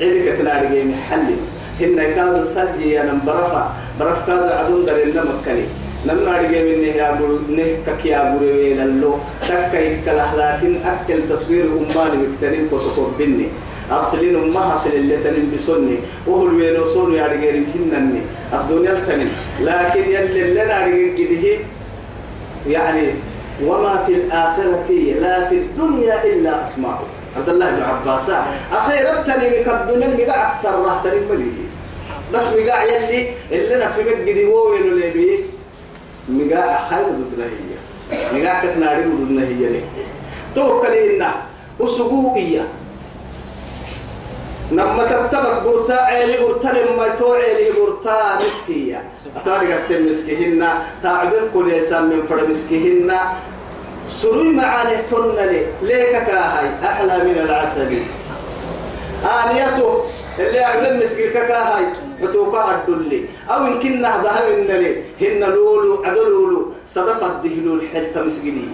عيدك 0.00 0.38
كنا 0.38 0.62
رجيمي 0.62 0.94
حلي. 0.94 1.36
هن 1.80 1.96
كانوا 1.96 2.38
الثلج 2.38 2.86
يا 2.86 3.02
نم 3.02 3.20
برفع. 3.26 3.66
برف 4.00 4.26
كانوا 4.26 4.50
عدون 4.50 4.84
در 4.84 5.02
النمك 5.02 5.38
كني 5.46 5.66
نما 6.06 6.38
رجيمي 6.38 6.76
نه 6.76 6.96
يا 6.96 7.12
برو 7.12 7.38
نه 7.48 7.76
كك 7.86 8.06
يا 8.06 8.36
برو 8.36 8.46
ويلالو 8.46 9.18
تكاي 9.48 10.00
كلا 10.04 10.26
لكن 10.36 10.76
أكل 10.84 11.18
تصوير 11.30 11.64
أماني 11.64 12.16
مكترين 12.26 12.68
فوتوكوب 12.68 13.12
بني 13.18 13.48
أصلين 13.90 14.36
أمها 14.36 14.76
أصل 14.76 14.90
اللي 14.90 15.16
تنين 15.16 15.50
بسني. 15.54 15.96
وهو 16.26 16.46
الويلو 16.46 16.84
صور 16.84 17.14
يا 17.14 17.26
هنني 17.26 18.20
الدنيا 18.52 18.94
تنين 19.08 19.30
لكن 19.60 20.04
يلي 20.14 20.54
لنا 20.54 20.86
رجيمي 20.86 21.10
كده 21.18 21.58
يعني 22.66 23.08
وما 23.64 24.02
في 24.06 24.12
الآخرة 24.14 24.90
لا 25.20 25.48
في 25.48 25.54
الدنيا 25.54 26.24
إلا 26.24 26.62
أسماء. 26.62 27.02
عبد 27.36 27.48
الله 27.48 27.70
بن 27.70 27.82
عباس. 27.82 28.30
أخيرتني 28.72 29.34
من 29.94 30.02
الدنيا 30.02 30.26
مقع 30.26 30.46
أكثر 30.48 30.70
رهتني 30.84 31.20
مليه 31.30 31.64
بس 32.34 32.42
مقع 32.52 32.82
يلي 32.84 33.28
اللي 33.52 33.76
أنا 33.76 33.92
في 33.92 34.00
مجدي 34.02 34.44
وين 34.44 35.00
بيه 35.12 35.38
مقع 36.28 36.88
خير 36.88 37.04
ضدنا 37.04 37.44
هي 37.44 38.42
مقع 38.42 38.64
كتناري 38.64 39.02
ضدنا 39.04 39.42
هي 39.42 39.54
ليه. 39.54 39.84
توكلي 40.54 41.16
إنا 41.16 41.30
وسقوئية 41.80 42.60
نما 44.72 45.04
تتبك 45.04 45.62
برتا 45.62 45.92
عيلي 45.92 46.36
برتا 46.44 46.68
لما 46.68 47.08
تو 47.08 47.32
عيلي 47.32 47.70
برتا 47.78 48.38
مسكية. 48.38 49.04
أتاري 49.36 49.74
قلت 49.74 49.92
مسكيهن 49.92 50.68
تعبين 51.02 51.48
كل 51.54 51.72
يسام 51.72 52.04
من 52.04 52.26
فرد 52.28 52.50
مسكيهن. 52.50 53.12
سروي 54.08 54.52
معاني 54.52 54.96
تنلي 55.10 55.66
ليك 55.82 56.12
كاهي 56.12 56.68
أحلى 56.84 57.24
من 57.24 57.38
العسل. 57.44 57.98
آنيته 59.24 60.00
اللي 60.38 60.64
أعلم 60.64 61.00
مسكيك 61.02 61.32
كاهي 61.32 61.86
حتوكا 62.22 62.82
الدلي 62.88 63.24
أو 63.50 63.66
إن 63.66 63.80
كنا 63.82 64.22
ذهب 64.24 64.46
النلي 64.58 65.02
هن 65.20 65.40
لولو 65.40 66.04
عدلولو 66.04 66.72
صدقت 66.86 67.44
دهلو 67.44 67.74
الحل 67.74 68.12
تمسكيني 68.14 68.68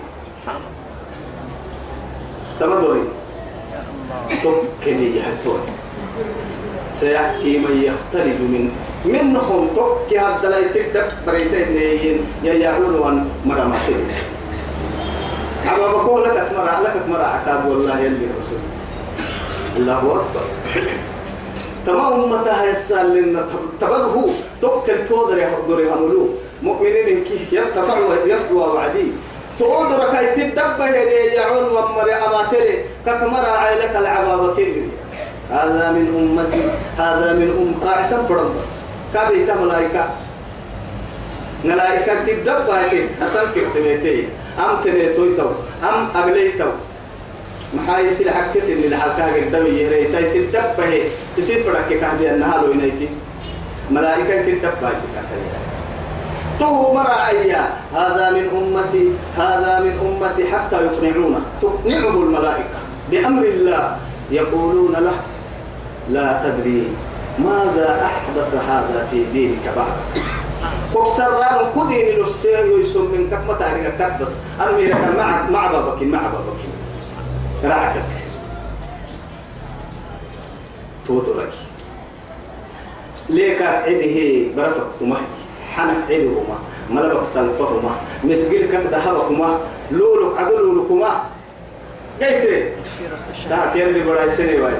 تمدوري 2.60 3.04
توكلي 4.42 5.16
يهتون 5.16 5.60
سيأتي 6.90 7.58
من 7.58 7.82
يختلف 7.82 8.40
من 8.40 8.70
منهم 9.04 9.68
توكي 9.76 10.18
هذا 10.18 10.48
لا 10.48 10.58
يتدب 10.58 11.08
بريتين 11.26 12.18
ييعون 12.44 12.94
وان 12.94 13.28
مرمتين 13.46 14.04
أما 15.68 15.86
بقول 15.92 16.24
لك 16.24 16.46
تمرع 16.50 16.80
لك 16.80 16.94
تمرع 17.06 17.26
عتاب 17.26 17.68
والله 17.68 17.98
يلي 18.00 18.26
رسول. 18.38 18.58
الله 19.76 19.98
أكبر. 19.98 20.44
تمام 21.86 22.12
أمتها 22.12 22.64
يسأل 22.70 23.22
لنا 23.22 23.46
تبغه 23.80 24.28
توكل 24.62 25.04
تودر 25.08 25.38
يحضر 25.38 25.80
يعملوه 25.80 26.28
مؤمنين 26.62 27.06
إنك 27.08 27.52
يرتفع 27.52 27.98
ويفدوا 27.98 28.66
وعدي 28.66 29.12
تودر 29.60 30.02
كي 30.12 30.26
تدب 30.48 30.80
يعون 31.36 31.66
ومر 31.76 32.08
أماتلي. 32.26 32.90
ككمرع 33.06 33.58
عيلك 33.58 33.96
العبابة 33.96 34.54
كله 34.54 34.88
هذا 35.50 35.92
من 35.92 36.06
أمتي 36.20 36.62
هذا 36.98 37.32
من 37.32 37.48
أم 37.60 37.88
راعسا 37.88 38.22
فرنبس 38.28 38.68
كابيتا 39.14 39.54
ملائكة 39.54 40.04
ملائكة 41.64 42.14
تدب 42.26 42.70
هاي 42.70 43.04
أتنك 43.22 43.64
احتميتين 43.64 44.28
أم 44.58 44.84
تنيتوي 44.84 45.36
تو 45.36 45.50
أم 45.82 46.08
أغلي 46.16 46.52
تو 46.58 46.72
isi 48.10 48.24
lacag 48.26 48.50
ka 48.50 48.60
sinni 48.66 48.90
lacagkaaga 48.90 49.46
gdami 49.46 49.70
yeeraytay 49.78 50.26
ti 50.34 50.40
dabbahe 50.50 51.06
isi 51.38 51.62
fadhake 51.62 52.02
kahdi 52.02 52.26
annahalo 52.26 52.74
inayti 52.74 53.06
malaa'ika 53.94 54.42
ti 54.42 54.58
dabbaati 54.58 55.06
katay 55.14 55.69
تو 56.60 56.92
مرعيا 56.94 57.70
هذا 57.94 58.30
من 58.30 58.44
أمتي 58.52 59.04
هذا 59.36 59.80
من 59.80 59.94
أمتي 60.04 60.44
حتى 60.52 60.76
يقنعونه 60.76 61.40
تقنعه 61.62 62.16
الملائكة. 62.22 62.78
بأمر 63.10 63.44
الله 63.44 63.96
يقولون 64.30 64.92
له 64.92 65.16
لا 66.10 66.42
تدري 66.44 66.88
ماذا 67.38 68.04
أحدث 68.04 68.54
هذا 68.54 69.08
في 69.10 69.24
دينك 69.32 69.64
بعد. 69.76 69.96
كسر 70.94 71.30
ران 71.32 71.72
كدين 71.76 72.18
للسير 72.18 72.78
يسم 72.80 73.00
من 73.00 73.30
كف 73.30 73.50
متى 73.50 73.90
كف 73.98 74.22
بس. 74.22 74.32
أنا 74.60 74.72
ميرك 74.76 75.08
مع 75.18 75.50
مع 75.50 75.72
بابك 75.72 76.02
مع 76.02 76.20
بابك. 76.20 76.60
رعكك 77.64 78.10
تودرك 81.06 81.52
ليك 83.28 83.62
عده 83.62 84.46
برفق 84.56 84.90
وما 85.00 85.16
حنك 85.76 85.96
عده 86.10 86.30
وما 86.30 86.58
ملبك 86.90 87.24
سنفهما 87.24 87.90
مسجل 88.24 88.68
ذهبكما 88.90 89.58
لولك 89.90 90.38
عدل 90.38 90.58
لولكما 90.58 91.20
قلت 92.20 92.68
لا 93.50 93.72
كيف 93.72 93.88
اللي 93.88 94.04
براي 94.04 94.30
سنة 94.30 94.62
واي 94.62 94.74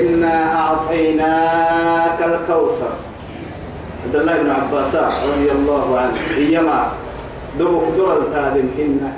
إنا 0.00 0.60
أعطيناك 0.60 2.18
الكوثر. 2.22 2.92
عبد 4.04 4.16
الله 4.16 4.42
بن 4.42 4.50
عباس 4.50 4.96
رضي 4.96 5.50
الله 5.52 5.98
عنه 5.98 6.36
إيما 6.36 6.92
دبك 7.58 7.82
درل 7.96 8.32
تادم 8.32 8.68
هن 8.78 9.12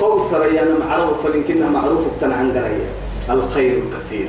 كوثر 0.00 0.46
يا 0.54 0.64
معروف 0.88 1.26
فلكنها 1.26 1.70
معروف 1.70 2.06
اكتن 2.06 2.32
عن 2.32 2.52
قرية. 2.52 2.88
الخير 3.30 3.82
الكثير. 3.82 4.28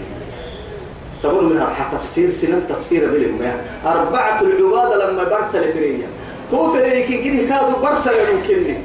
تقول 1.23 1.45
منها 1.53 1.89
تفسير 1.97 2.29
سنة 2.29 2.61
تفسير 2.69 3.11
بالم 3.11 3.51
أربعة 3.85 4.41
العبادة 4.41 5.11
لما 5.11 5.23
برسل 5.23 5.73
فريا 5.73 6.07
تو 6.51 6.71
فريكي 6.71 7.17
كده 7.23 7.49
كادوا 7.55 7.79
برسل 7.81 8.11
يمكنني 8.31 8.77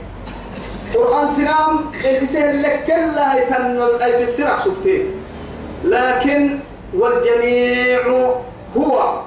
قرآن 0.95 1.29
سلام 1.29 1.79
اللي 2.05 2.63
لك 2.63 2.85
كلها 2.87 3.39
في 4.17 4.23
السرع 4.23 4.59
سبتين. 4.65 5.07
لكن 5.85 6.59
والجميع 6.95 8.01
هو. 8.77 9.21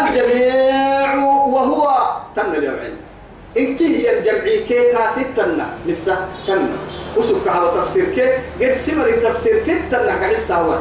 الجميع 0.00 1.14
وهو 1.24 2.10
تن 2.36 2.54
اليوم 2.54 2.76
إن 3.58 3.76
كي 3.76 3.96
هي 3.96 4.18
الجمعي 4.18 4.64
كي 4.64 4.92
كاستنا 4.92 5.68
لسه 5.86 6.26
تن 6.46 6.68
وسك 7.16 7.48
على 7.48 7.70
تفسير 7.76 8.04
كي 8.14 8.28
غير 8.60 8.72
سمر 8.74 9.10
تفسير 9.10 9.64
تتنا 9.64 10.16
كعسا 10.16 10.54
هو 10.54 10.78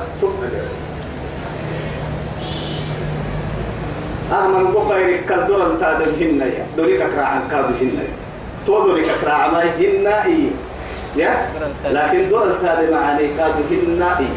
آمن 4.31 4.63
بخير 4.73 5.21
كالدور 5.29 5.75
تادم 5.79 6.11
هنا 6.21 6.45
يا. 6.45 6.65
دوريك 6.77 7.03
كراعن 7.03 7.41
كادو 7.51 7.73
هنا 7.81 8.03
تودري 8.65 9.05
كراع 9.21 9.47
ما 9.47 9.63
هنا 9.63 10.25
إيه 10.25 10.49
يا؟ 11.15 11.49
لكن 11.85 12.29
دور 12.29 12.43
التالي 12.43 12.91
معاني 12.91 13.27
كادو 13.37 13.63
هنا 13.71 14.19
إيه 14.19 14.35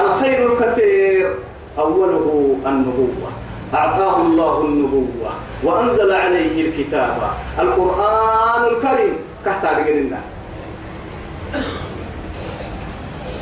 الخير 0.00 0.52
الكثير 0.52 1.34
أوله 1.78 2.56
النبوة. 2.66 3.30
أعطاه 3.74 4.22
الله 4.22 4.64
النبوة. 4.64 5.30
وأنزل 5.64 6.12
عليه 6.12 6.68
الكتاب. 6.68 7.16
القرآن 7.58 8.62
الكريم. 8.70 9.14
كحتا 9.46 9.90
لنا. 9.90 10.20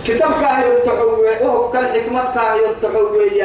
كتاب 0.04 0.30
كاهي 0.40 0.76
التحوي 0.76 1.46
وهو 1.48 1.70
كالحكمة 1.70 2.34
كاهي 2.34 2.70
التحوي 2.70 3.42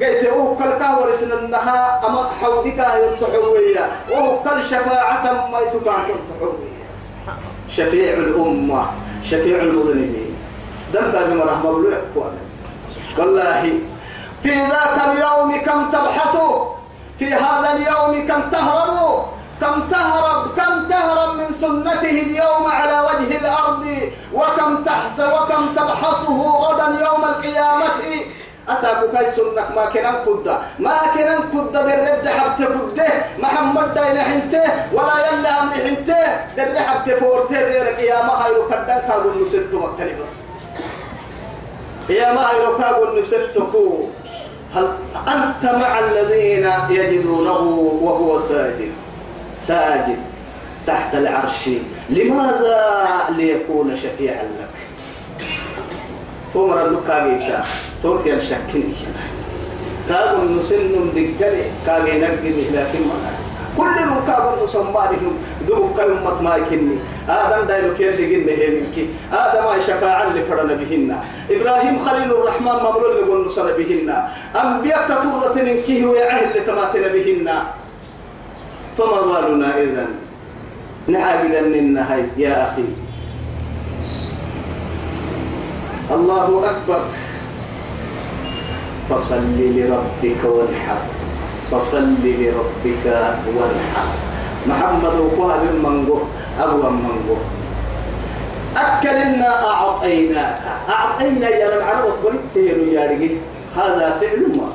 قلت 0.00 0.26
هو 0.28 0.56
كل 0.56 0.70
كاور 0.78 1.12
سننها 1.12 2.00
أما 2.06 2.28
حودك 2.40 2.80
هي 2.80 3.08
التحوية 3.08 3.92
وهو 4.10 4.42
كل 4.42 4.62
شفاعة 4.62 5.48
ما 5.52 5.58
يتبعت 5.60 6.06
التحوية 6.10 6.72
شفيع 7.68 8.14
الأمة 8.14 8.86
شفيع 9.24 9.62
المذنبين. 9.62 10.36
ذنب 10.92 11.30
بما 11.30 11.44
رحمة 11.44 11.70
الله 11.70 12.00
والله 13.18 13.78
في 14.42 14.48
ذاك 14.48 14.96
اليوم 15.12 15.56
كم 15.56 15.90
تبحثوا؟ 15.90 16.72
في 17.18 17.34
هذا 17.34 17.72
اليوم 17.72 18.28
كم 18.28 18.50
تهربوا؟ 18.50 19.22
كم 19.62 19.88
تهرب 19.90 20.40
كم 20.58 20.74
تهرب 20.90 21.30
من 21.38 21.50
سنته 21.54 22.10
اليوم 22.10 22.64
على 22.66 22.96
وجه 23.06 23.30
الأرض؟ 23.38 23.84
وكم 24.34 24.84
تحس 24.84 25.18
وكم 25.20 25.62
تبحثه 25.76 26.38
غدا 26.62 26.86
يوم 27.06 27.24
القيامة؟ 27.24 28.02
أساكو 28.68 29.06
كاي 29.12 29.26
سنك 29.36 29.68
ما 29.76 29.84
كنن 29.94 30.16
كدا 30.26 30.54
ما 30.78 30.98
كنن 31.14 31.40
كدا 31.52 31.80
درد 31.86 32.28
حبت 32.28 32.58
كدة. 32.58 33.08
محمد 33.38 33.94
داينا 33.94 34.22
حنته 34.22 34.66
ولا 34.92 35.16
يلا 35.26 35.50
أمر 35.62 35.74
حنته 35.74 36.22
درد 36.56 36.76
حبت 36.78 37.08
فورته 37.20 37.58
ديرك 37.68 37.98
يا 38.10 38.22
ما 38.26 38.34
هاي 38.42 38.54
كدن 38.70 38.98
كابون 39.08 39.42
نسيتو 39.42 39.78
مكاني 39.78 40.14
بس. 40.20 40.32
يا 42.08 42.32
ما 42.32 42.50
هاي 42.50 42.66
كابون 42.78 43.18
نسيتكو 43.18 44.04
هل 44.74 44.86
أنت 45.28 45.64
مع 45.82 45.98
الذين 45.98 46.66
يجدونه 46.90 47.62
وهو 48.02 48.38
ساجد؟ 48.38 48.92
ساجد 49.62 50.18
تحت 50.86 51.14
العرش. 51.14 51.70
لماذا 52.10 52.80
ليكون 53.36 53.96
شفيعا 53.96 54.42
لك؟ 54.42 54.74
تومر 56.52 56.86
اللقاء 56.86 57.64
توتي 58.02 58.34
الشكل 58.34 58.82
كابو 60.08 60.42
نسن 60.58 61.10
دقلي 61.14 61.64
كاغي 61.86 62.20
نقدي 62.20 62.64
لكن 62.74 63.00
ما 63.08 63.14
كل 63.76 63.90
نكابو 63.90 64.64
نسمارهم 64.64 65.34
دو 65.68 65.94
كلمة 65.96 66.42
ما 66.42 66.56
يكني. 66.56 66.96
آدم 67.28 67.66
دايلو 67.66 67.94
كير 67.94 68.12
لقينا 68.12 68.52
هي 68.52 68.70
منك. 68.70 68.96
آدم 69.32 69.80
شفاعة 69.80 70.28
اللي 70.28 70.42
فرنا 70.44 70.74
بهن. 70.74 71.16
إبراهيم 71.50 72.04
خليل 72.04 72.30
الرحمن 72.30 72.76
مبلول 72.86 73.30
قلنا 73.30 73.48
صار 73.48 73.72
بهن. 73.78 74.08
أنبياء 74.64 75.08
تطورة 75.08 75.54
منك 75.54 75.88
ويعهل 76.08 76.44
اللي 76.44 76.60
تماتنا 76.60 77.08
بهن. 77.08 77.48
فما 78.98 79.40
بالنا 79.40 79.78
إذن؟ 79.78 80.08
نعاقدا 81.08 81.60
النهاية. 81.60 82.28
يا 82.36 82.72
أخي. 82.72 82.84
الله 86.10 86.70
أكبر. 86.70 87.02
فصل 89.10 89.42
لربك 89.58 90.44
وانحر. 90.44 91.00
فصل 91.70 92.14
لربك 92.24 93.06
وانحر. 93.56 94.08
محمد 94.66 95.14
وقوها 95.18 95.56
من 95.56 95.80
منغو 95.82 96.18
أبو 96.60 96.76
منغو. 96.76 97.36
أكلنا 98.76 99.64
أعطيناك. 99.64 100.60
أعطينا 100.88 101.48
يا 101.48 101.76
لم 101.76 101.84
عرف 101.84 102.14
بريته 102.24 102.92
يا 102.92 103.10
رجل؟ 103.10 103.36
هذا 103.76 104.18
فعل 104.20 104.42
ما. 104.56 104.68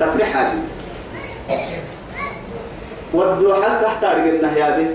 تفرح 0.00 0.36
هذه. 0.36 0.62
ودوا 3.14 3.54
حلقة 3.54 3.86
احتاج 3.86 4.28
لنا 4.28 4.56
يا 4.56 4.76
دي 4.76 4.86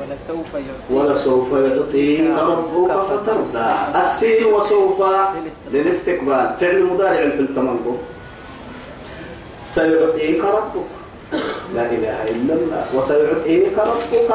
ولسوف 0.00 0.46
يعطيك. 0.54 0.90
ولسوف 0.90 1.52
يعطيك 1.52 2.30
ربك 2.38 2.92
فترضى. 2.92 3.70
السين 3.94 4.44
وسوف 4.44 5.02
للاستقبال. 5.72 6.54
فعل 6.60 6.82
مضارع 6.82 7.30
في 7.30 7.40
التمنقل 7.40 7.96
سيعطيك 9.58 10.44
ربك. 10.44 10.90
لا 11.74 11.84
إله 11.86 12.18
إلا 12.32 12.54
الله. 12.54 12.84
وسيعطيك 12.94 13.78
ربك. 13.78 14.30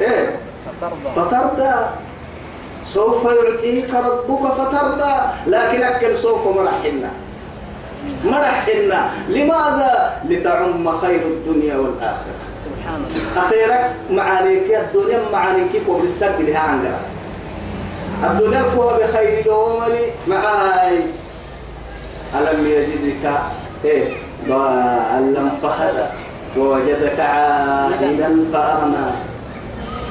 إيه؟ 0.00 0.36
فترضى. 0.66 1.10
فترضى. 1.16 1.74
سوف 2.86 3.24
يعطيك 3.24 3.94
ربك 3.94 4.52
فترضى. 4.52 5.14
لكن 5.46 5.82
أكل 5.82 6.16
سوف 6.16 6.46
مرحنا 6.46 7.10
مرحنا 8.24 9.10
لماذا؟ 9.28 10.20
لتعم 10.24 10.98
خير 10.98 11.22
الدنيا 11.22 11.76
والآخرة. 11.76 12.38
سبحان 12.64 13.04
الله. 13.06 13.46
أخيرا 13.46 13.78
معانيك 14.10 14.74
الدنيا 14.74 15.20
معانيك 15.32 15.82
كوب 15.86 16.04
السرق 16.04 16.38
لها 16.40 16.58
عنقرة 16.58 17.00
الدنيا 18.24 18.62
كوب 18.76 18.92
بخير 19.02 19.44
دومني 19.44 20.04
معاي. 20.26 20.98
ألم 22.34 22.66
يجدك؟ 22.66 23.30
إيه. 23.84 24.12
ضالا 24.48 25.48
فهدى 25.62 26.06
ووجدك 26.56 27.20
عائلا 27.20 28.44
فأغنى 28.52 29.06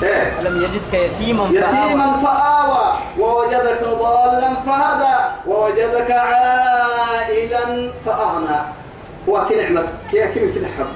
إيه. 0.04 0.40
ألم 0.42 0.62
يجدك 0.64 0.94
يتيما 0.94 1.44
فآوى. 1.44 1.58
يتيما 1.58 2.20
فآوى. 2.24 2.94
ووجدك 3.20 3.82
ضالا 4.00 4.50
فهدى. 4.66 5.16
ووجدك 5.48 6.12
عائلا 6.12 7.92
فأغنى. 8.06 8.60
وكل 9.28 9.58
نعمة 9.58 9.84
كي 10.12 10.28
كيف 10.34 10.54
في 10.54 10.60
الحب 10.60 10.88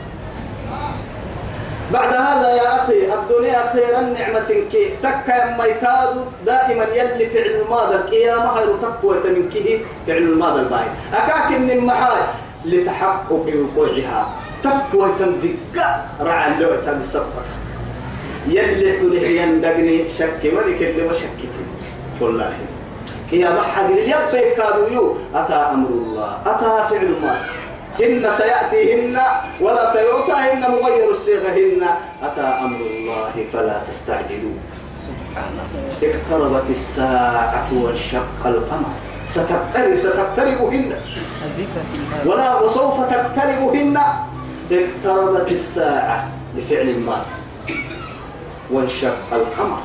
بعد 1.93 2.13
هذا 2.13 2.55
يا 2.55 2.75
أخي 2.75 3.13
الدنيا 3.13 3.73
خيرا 3.73 4.01
نعمة 4.01 4.49
كي. 4.71 4.89
تكا 5.03 5.57
ما 5.57 5.65
يكاد 5.65 6.25
دائما 6.45 6.83
يلي 6.83 7.25
فعل 7.29 7.61
الماضي. 7.61 7.95
القيامة 7.95 8.55
خير 8.55 8.75
تقوى 8.81 9.15
من 9.15 9.49
كه 9.53 9.79
فعل 10.07 10.17
الماضي 10.17 10.59
الباي 10.59 10.85
أكاك 11.13 11.51
من 11.59 11.71
المحال 11.71 12.21
لتحقق 12.65 13.31
وقوعها. 13.31 14.29
تقوى 14.63 15.09
تمدك 15.19 15.85
رعى 16.21 16.51
اللوعة 16.51 16.93
بسبب 16.93 17.25
يلي 18.47 18.99
كله 18.99 19.21
يندقني. 19.21 20.05
شك 20.19 20.41
ملك 20.43 20.81
اللي 20.81 21.03
ما 21.07 21.13
شكتي 21.13 21.65
والله. 22.21 22.53
يا 23.31 23.49
محق 23.49 23.89
يبقى 23.89 24.55
كادوا 24.55 24.89
يو. 24.89 25.17
أتى 25.35 25.53
أمر 25.53 25.89
الله. 25.89 26.37
أتى 26.45 26.71
فعل 26.89 27.05
الله. 27.05 27.37
إن 28.03 28.23
سيأتيهن 28.37 29.19
ولا 29.61 29.93
سيؤتىهن 29.93 30.61
مغير 30.71 31.11
الصيغهن 31.11 31.83
أتى 32.23 32.41
أمر 32.41 32.79
الله 32.79 33.35
فلا 33.53 33.77
تستعجلوا. 33.91 34.57
سبحانه 34.95 35.71
اقتربت 36.03 36.69
الساعة 36.69 37.67
وانشق 37.73 38.41
القمر. 38.45 38.91
ستقترب 39.25 39.95
ستقتربهن. 39.95 40.91
ولا 42.25 42.59
وسوف 42.61 42.95
تقتربهن. 42.99 43.97
اقتربت 44.71 45.51
الساعة 45.51 46.27
لفعل 46.55 46.87
المال 46.89 47.23
وانشق 48.71 49.27
القمر. 49.31 49.79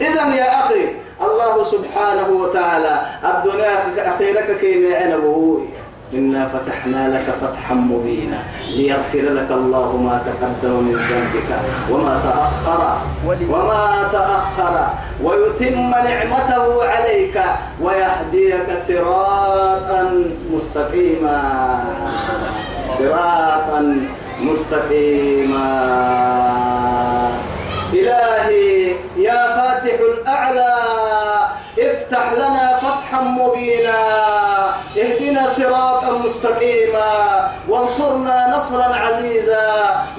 إذا 0.00 0.34
يا 0.34 0.64
أخي 0.64 0.84
الله 1.22 1.64
سبحانه 1.64 2.28
وتعالى. 2.30 2.94
الدنيا 3.24 3.72
أخيرك 4.14 4.48
كي 4.60 4.94
عنبه 4.94 5.60
إنا 6.14 6.48
فتحنا 6.48 7.08
لك 7.08 7.26
فتحا 7.42 7.74
مبينا. 7.74 8.40
ليغفر 8.70 9.24
لك 9.38 9.50
الله 9.50 9.96
ما 9.96 10.16
تقدم 10.26 10.74
من 10.86 10.94
ذنبك 10.94 11.50
وما 11.90 12.14
تأخر 12.24 12.80
وما 13.50 14.08
تأخر. 14.12 14.74
ويتم 15.24 15.90
نعمته 15.90 16.64
عليك 16.84 17.36
ويهديك 17.82 18.68
صراطا 18.88 20.02
مستقيما. 20.54 21.40
صراطا 22.98 23.80
مستقيما. 24.40 25.68
إلهي 27.92 28.77
يا 29.58 29.64
فاتح 29.64 29.98
الأعلى. 30.00 30.74
افتح 31.78 32.32
لنا 32.32 32.78
فتحا 32.78 33.22
مبينا. 33.22 33.98
اهدنا 34.96 35.46
صراطا 35.46 36.10
مستقيما. 36.26 37.10
وانصرنا 37.68 38.56
نصرا 38.56 38.94
عزيزا. 38.94 39.66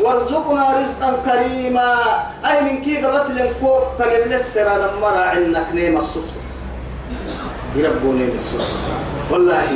وارزقنا 0.01 0.65
رزقا 0.79 1.09
كريما. 1.25 1.95
أي 2.45 2.61
من 2.61 2.81
كي 2.81 2.97
قبت 2.97 3.31
لنكوب 3.31 3.81
قال 3.99 4.29
لسرا 4.29 4.75
نمرا 4.77 5.23
عنك 5.31 5.67
نيم 5.73 5.97
الصوص 5.97 6.29
يربوني 7.75 8.25
بالصوص 8.25 8.67
والله 9.31 9.67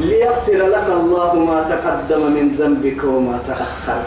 ليغفر 0.00 0.66
لك 0.74 0.86
الله 0.88 1.34
ما 1.34 1.58
تقدم 1.62 2.22
من 2.32 2.56
ذنبك 2.58 3.04
وما 3.04 3.38
تأخر. 3.48 4.02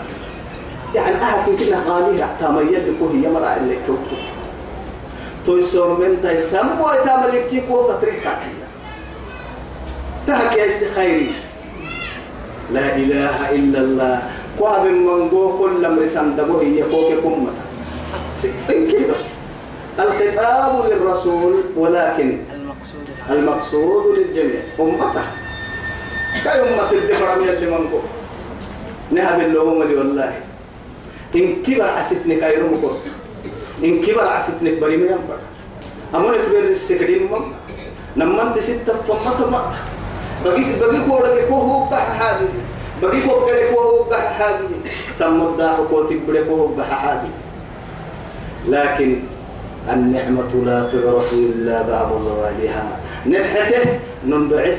يعني 0.95 1.23
أحد 1.23 1.51
كنا 1.59 1.83
غالي 1.87 2.23
حتى 2.23 2.47
ما 2.47 2.61
يلقوا 2.61 3.09
هي 3.13 3.29
مرا 3.29 3.57
اللي 3.57 3.77
توقف 3.87 4.23
تويسور 5.45 5.99
من 5.99 6.19
تيسم 6.21 6.81
ويتامر 6.81 7.33
يبكي 7.33 7.61
قوة 7.61 7.99
تريكا 8.01 8.37
تهك 10.27 10.57
يا 10.57 10.89
خيري. 10.95 11.31
لا 12.73 12.95
إله 12.95 13.51
إلا 13.51 13.79
الله. 13.79 14.21
قواب 14.59 14.85
من 14.85 15.29
قو 15.29 15.57
كل 15.57 15.85
أمر 15.85 16.05
سندبه 16.05 16.61
هي 16.61 16.81
قوك 16.81 17.13
كمة 17.23 17.53
سكين 18.35 19.11
بس. 19.11 19.25
الخطاب 19.99 20.85
للرسول 20.91 21.53
ولكن 21.77 22.39
المقصود 23.29 24.17
للجميع. 24.17 24.61
أمته 24.79 25.25
كاي 26.43 26.59
أمة 26.61 26.91
الدفر 26.91 27.39
من 27.39 27.49
اللي 27.49 27.67
منكو 27.71 27.99
نهب 29.11 29.39
اللهم 29.39 29.83
لي 29.83 29.95
والله. 29.95 30.33
إن 31.35 31.63
كبر 31.63 31.89
عسفنك 31.89 32.41
يرمكو 32.41 32.89
إن 33.83 34.01
كبر 34.01 34.27
عسفنك 34.27 34.73
بري 34.79 34.97
من 34.97 35.03
ينبر 35.03 35.39
أمون 36.15 36.33
كبر 36.33 36.63
السكرين 36.69 37.23
مم. 37.31 37.45
نمنت 38.17 38.59
ستة 38.59 38.93
فمك 39.07 39.49
ما 39.51 39.73
بقي 40.45 40.63
بقي 40.79 40.99
كورك 41.09 41.47
كو 41.49 41.55
هو 41.55 41.89
بح 41.89 42.19
حاجة. 42.19 42.47
بقي 43.01 43.21
كو 43.21 43.45
كده 43.45 43.71
كو 43.71 43.79
هو 43.79 44.03
بح 44.03 44.39
حاجة. 44.39 44.67
سمد 45.15 45.57
دا 45.57 45.77
كو 45.89 46.03
تبره 46.03 46.43
كو 46.47 46.55
هو 46.55 46.67
بح 46.67 46.89
حاجة. 46.89 47.29
لكن 48.69 49.19
النعمة 49.89 50.51
لا 50.65 50.89
تعرف 50.89 51.33
إلا 51.33 51.81
بعد 51.81 52.09
زوالها 52.23 52.99
نبحته 53.25 53.99
نندعه. 54.25 54.77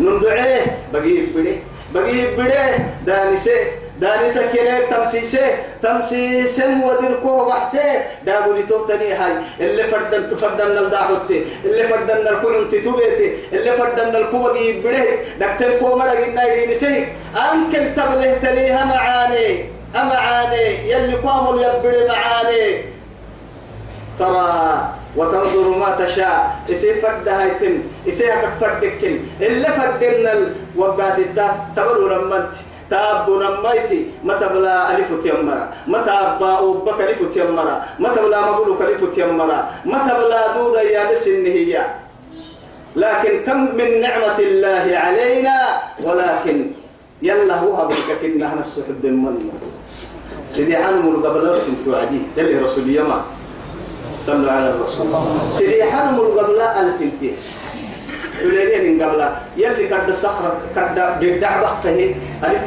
نندعه 0.00 0.66
بقي 0.92 1.26
بده 1.34 1.56
بقي 1.94 2.36
بده 2.36 2.78
دانسه. 3.06 3.85
دانسه 4.00 4.52
كده 4.52 4.90
تمسيسة 4.90 5.46
تمسيسة 5.82 6.64
ودركو 6.86 7.28
وحسة. 7.28 7.80
دابولي 8.26 8.62
توتني 8.62 9.12
هاي. 9.12 9.32
اللي 9.60 9.84
فردن 9.84 10.36
فردن 10.36 10.78
الداحوتي 10.78 11.44
اللي 11.64 11.88
فردن 11.88 12.28
الكون 12.28 12.70
تتوبيتي 12.70 13.34
اللي 13.52 13.72
فردن 13.72 14.16
الكوبقي 14.16 14.72
بده 14.72 15.04
دكتور 15.40 15.78
كو 15.80 15.96
مرق 15.96 16.26
النايدين 16.26 16.74
سي 16.74 17.06
أنكل 17.52 17.94
تبله 17.96 18.38
تليها 18.42 18.84
معاني. 18.84 19.64
أمعاني 19.96 20.90
يلي 20.90 21.14
قاموا 21.14 21.62
يبري 21.62 22.08
معاني. 22.08 22.84
ترى 24.18 24.88
وتنظر 25.16 25.78
ما 25.78 26.04
تشاء. 26.04 26.56
إسي 26.70 26.94
فرد 26.94 27.28
هايتن. 27.28 27.82
إسي 28.08 28.32
هكك 28.32 28.52
فردكن. 28.60 29.20
إلا 29.40 29.70
فردن 29.70 30.52
الوقاس 30.76 31.18
الدا 31.18 31.48
تبلو 31.76 32.06
رمانت 32.06 32.54
تابو 32.90 33.34
نميتي 33.42 34.06
متى 34.24 34.46
بلا 34.48 34.96
ألف 34.96 35.08
تيمرا 35.22 35.70
متى 35.86 36.10
أبا 36.10 36.58
أبك 36.58 37.00
ألف 37.00 37.20
تيمرا 37.34 37.82
متى 37.98 38.20
بلا 38.22 38.40
مبلوك 38.50 38.80
ألف 38.82 39.02
تيمرا 39.14 39.70
متى 39.84 40.12
بلا 40.18 40.40
دودة 40.56 40.82
يا 40.82 41.10
بس 41.10 41.28
هي؟ 41.28 41.86
لكن 42.96 43.42
كم 43.46 43.76
من 43.76 44.00
نعمة 44.00 44.38
الله 44.38 44.86
علينا 45.04 45.56
ولكن 46.04 46.70
يلا 47.22 47.54
هو 47.54 47.74
هبك 47.74 48.08
كنا 48.22 48.46
إحنا 48.46 48.60
السحب 48.60 49.04
من 49.06 49.50
سيدي 50.48 50.76
حنم 50.76 51.22
قبل 51.24 51.58
كنت 51.66 51.88
وعدي 51.88 52.20
يلي 52.36 52.58
رسول 52.58 52.90
يما. 52.96 53.20
صلوا 54.26 54.50
على 54.50 54.70
الرسول. 54.70 55.06
سيدي 55.58 55.84
حنم 55.84 56.18
قبل 56.20 56.60
ألف 56.60 57.00
انتين 58.42 58.80
ولين 58.80 59.02
قبل. 59.02 59.28
يلي 59.56 59.88
كرد 59.88 60.08
الصخرة 60.08 60.60
كرد 60.74 61.20
جدع 61.20 61.62
بخته. 61.62 62.14
ألف. 62.44 62.62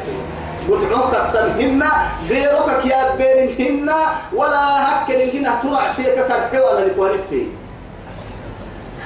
وتعوك 0.69 1.13
التمهن 1.15 1.83
غيرك 2.29 2.85
يا 2.85 3.15
بينهن 3.15 3.89
ولا 4.33 4.65
هك 4.85 5.11
كنا 5.31 5.59
ترى 5.63 5.81
تيك 5.97 6.15
كرحي 6.27 6.59
ولا 6.59 6.87
نفوان 6.87 7.17
فيه 7.29 7.45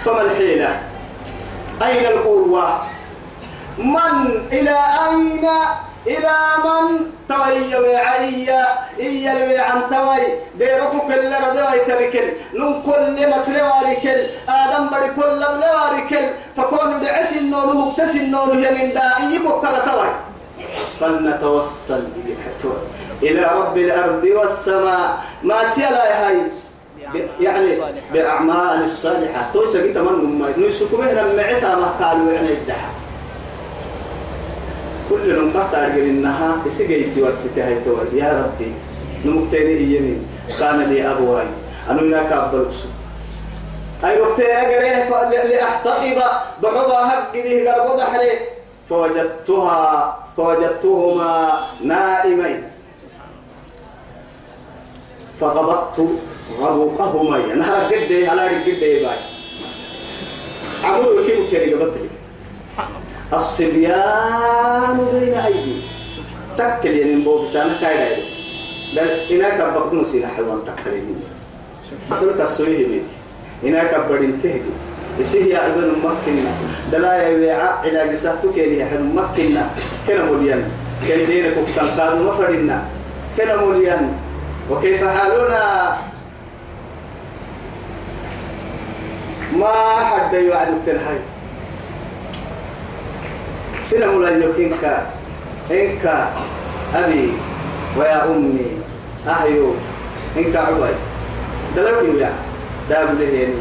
فما 0.05 0.21
الحيلة؟ 0.21 0.81
أين 1.81 2.05
القوة؟ 2.05 2.79
من 3.77 4.47
إلى 4.51 4.77
أين؟ 5.07 5.47
إلى 6.07 6.35
من 6.65 7.11
توي 7.29 7.75
وعي 7.75 8.49
إيا 8.99 9.31
الوي 9.37 9.57
عن 9.57 9.81
توي 9.89 10.23
ديركو 10.59 10.99
كل 11.07 11.31
ردوي 11.43 11.79
تركل. 11.87 12.27
نم 12.53 12.81
كل 12.85 13.27
متر 13.27 13.63
واركل 13.63 14.19
آدم 14.49 14.87
بدي 14.87 15.09
كل 15.15 15.39
بلا 15.39 15.75
واركل 15.75 16.25
فكون 16.57 17.01
دعس 17.01 17.31
النور 17.33 17.73
مكسس 17.73 18.15
النور 18.15 18.53
يمين 18.53 18.93
دائي 18.93 19.39
بكرة 19.39 19.77
توي. 19.85 20.09
فلنتوصل 20.99 22.03
إلى 23.23 23.45
رب 23.59 23.77
الأرض 23.77 24.23
والسماء. 24.23 25.23
ما 25.43 25.73
تيلا 25.75 26.27
هاي. 26.27 26.41
يعني 27.39 27.77
بأعمال 28.13 28.83
الصالحة. 28.83 29.49
توسع 29.53 29.79
جيت 29.81 29.97
من 29.97 30.39
ما 30.39 30.67
نسكوا 30.67 30.97
مهنا 30.97 31.23
معتا 31.33 31.75
ما 31.75 31.87
قالوا 32.01 32.31
يعني 32.31 32.51
الدحى 32.51 32.87
كل 35.13 35.35
نوم 35.35 35.51
تحت 35.53 35.75
أرجل 35.75 35.99
إنها 35.99 36.57
إسجيتي 36.67 37.21
ورستي 37.21 37.61
هاي 37.61 37.77
توي 37.85 38.19
يا 38.19 38.43
ربي 38.45 38.73
نمكتني 39.25 39.95
يمين 39.95 40.27
كان 40.59 40.81
لي 40.89 41.11
أبواي 41.11 41.45
أنا 41.89 42.01
هناك 42.01 42.31
أفضل 42.31 42.65
أي 44.03 44.21
وقتي 44.21 44.43
أجري 44.43 44.89
لأحتطب 45.49 46.19
بحبها 46.61 47.29
هك 47.31 47.33
دي 47.33 47.67
قرب 47.67 47.97
ضحلي 47.97 48.31
فوجدتها 48.89 50.17
فوجدتهما 50.37 51.67
نائمين. 51.83 52.63
فقبضت 55.39 56.07
غبوقهما 56.59 57.55
نهر 57.55 57.75
قد 57.75 58.11
على 58.11 58.41
قد 58.41 58.79
باي. 58.79 59.17
عمرو 60.83 61.25
كيف 61.25 61.51
كان 61.51 61.73
قبضت 61.73 61.97
الصبيان 63.35 64.97
بين 65.13 65.33
أيدي. 65.33 65.75
تكل 66.57 66.89
يعني 66.89 67.21
بو 67.21 67.43
بسانة 67.43 67.77
كايدا 67.81 68.21
بل 68.95 69.35
هناك 69.35 69.57
بقدون 69.57 70.03
سينا 70.03 70.27
حيوان 70.27 70.59
تكلمين 70.65 71.23
تلك 72.21 72.41
السويه 72.41 72.87
بيتي 72.87 73.15
هناك 73.63 73.99
بدين 74.09 74.39
تهدي 74.43 74.61
يسيه 75.19 75.53
يا 75.53 75.67
إبن 75.67 75.93
مكنا 76.03 76.51
دلا 76.91 77.29
يبيع 77.29 77.83
إلى 77.83 77.99
قصته 77.99 78.53
كيري 78.55 78.79
يحن 78.79 79.15
مكنا 79.15 79.69
كنا 80.07 80.31
مليان 80.31 80.63
كان 81.07 81.25
دينك 81.25 81.57
وكسان 81.57 81.85
قادوا 81.85 82.33
مفردنا 82.33 82.83
كنا 83.37 83.65
مليان 83.65 84.13
وكيف 84.71 85.03
حالنا؟ 85.03 85.97
ما 89.59 89.73
حد 90.03 90.33
يوعد 90.33 90.67
التنهاي 90.67 91.17
سنة 93.83 94.05
مولا 94.05 94.29
يوكينك 94.29 94.83
إنك 95.71 96.27
أبي 96.95 97.33
ويا 97.97 98.23
أمي 98.25 98.65
أهيو 99.27 99.73
إنك 100.37 100.55
عباي 100.55 100.93
دلوكي 101.75 102.09
ويا 102.09 102.31
داب 102.89 103.19
لهيني. 103.19 103.53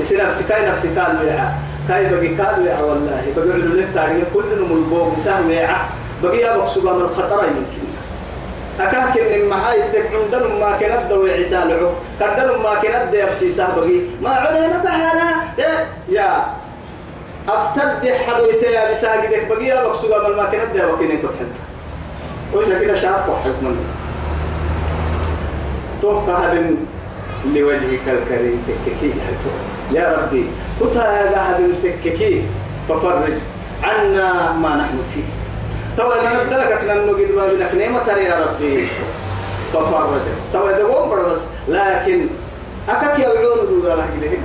يصير 0.00 0.26
نفسي 0.26 0.44
كاي 0.48 0.70
نفسي 0.70 0.88
قال 0.88 1.18
ويا 1.22 1.52
كاي 1.88 2.04
بقي 2.08 2.28
قال 2.28 2.62
ويا 2.62 2.80
والله. 2.80 3.22
بقي 3.36 3.58
لك 3.58 3.88
تاريخ 3.94 4.24
كل 4.34 4.44
نمو 4.58 4.74
البوق 4.74 5.16
سهم 5.16 5.48
ويا 5.48 5.76
بقي 6.22 6.54
أبقى 6.54 6.66
سوغا 6.66 6.92
من 6.92 7.00
الخطر 7.00 7.44
يمكن. 7.44 7.88
أكاك 8.80 9.18
إن 9.18 9.48
معاي 9.48 9.82
تكعون 9.92 10.30
دلهم 10.32 10.60
ما 10.60 10.76
كانت 10.80 11.10
دو 11.10 11.26
عسالعو 11.26 11.90
كدلهم 12.20 12.62
ما 12.62 12.74
كانت 12.82 13.12
دو 13.12 13.18
يبسي 13.18 13.50
سابقي 13.50 14.00
ما 14.22 14.30
علينا 14.30 14.78
تعالى 14.78 15.28
يا. 16.08 16.57
أفتد 17.48 18.12
حدو 18.12 18.44
يتيا 18.44 18.90
بساقدك 18.90 19.46
بقي 19.50 19.72
أبقى 19.72 19.94
سوغا 19.94 20.28
من 20.28 20.36
ما 20.36 20.44
كانت 20.44 20.76
دو 20.76 20.94
وكيني 20.94 21.16
كتحب 21.16 21.48
وش 22.54 22.66
كده 22.66 22.94
شاف 22.94 23.28
وحب 23.28 23.54
منه. 23.62 23.84
توقع 26.02 26.34
هذا 26.38 26.70
لوجهك 27.54 28.00
الكريم 28.08 28.62
تككي 28.86 29.12
يا 29.92 30.18
ربي 30.18 30.44
كتا 30.80 31.20
يا 31.20 31.32
ذهب 31.32 31.74
تككي 31.82 32.44
ففرج 32.88 33.32
عنا 33.82 34.52
ما 34.52 34.76
نحن 34.76 34.98
فيه. 35.14 35.22
تو 35.96 36.10
أنا 36.12 36.44
ندرك 36.44 36.72
ان 36.90 37.06
نجد 37.06 37.34
ما 37.34 37.46
بينك 37.46 37.74
نعمة 37.74 38.12
يا 38.12 38.46
ربي. 38.46 38.86
ففرج. 39.72 40.20
تو 40.52 40.66
ده 40.66 41.32
بس. 41.32 41.40
لكن 41.68 42.26
اكك 42.88 43.18
يعون 43.18 43.66
دون 43.68 43.80
الله 43.92 44.06
كده 44.20 44.38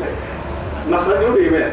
مخرج 0.89 1.37
يبين 1.37 1.71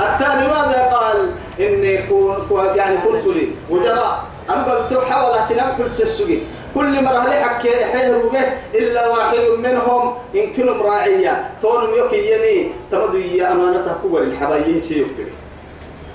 الثاني 0.00 0.46
ماذا 0.48 0.90
قال؟ 0.92 1.30
إني 1.60 2.02
كون 2.48 2.66
يعني 2.76 2.96
كنت 2.96 3.26
لي. 3.26 3.48
وجراء 3.70 4.24
أنا 4.50 4.62
قلت 4.62 5.04
حاول 5.04 5.34
سنة 5.48 5.74
كل 5.78 5.92
سسوقي 5.92 6.38
كل 6.74 7.04
مرة 7.04 7.30
حكي 7.30 7.84
حيروا 7.84 8.30
به 8.30 8.44
إلا 8.74 9.08
واحد 9.08 9.38
منهم 9.58 10.14
إن 10.34 10.52
كنهم 10.56 10.82
راعية. 10.82 11.50
تونم 11.62 11.94
يكي 11.94 12.32
يمي 12.32 12.72
تمدوا 12.90 13.20
يا 13.20 13.52
أمانة 13.52 13.96
كبر 14.04 14.22
الحبايين 14.22 14.80
سيوكري 14.80 15.32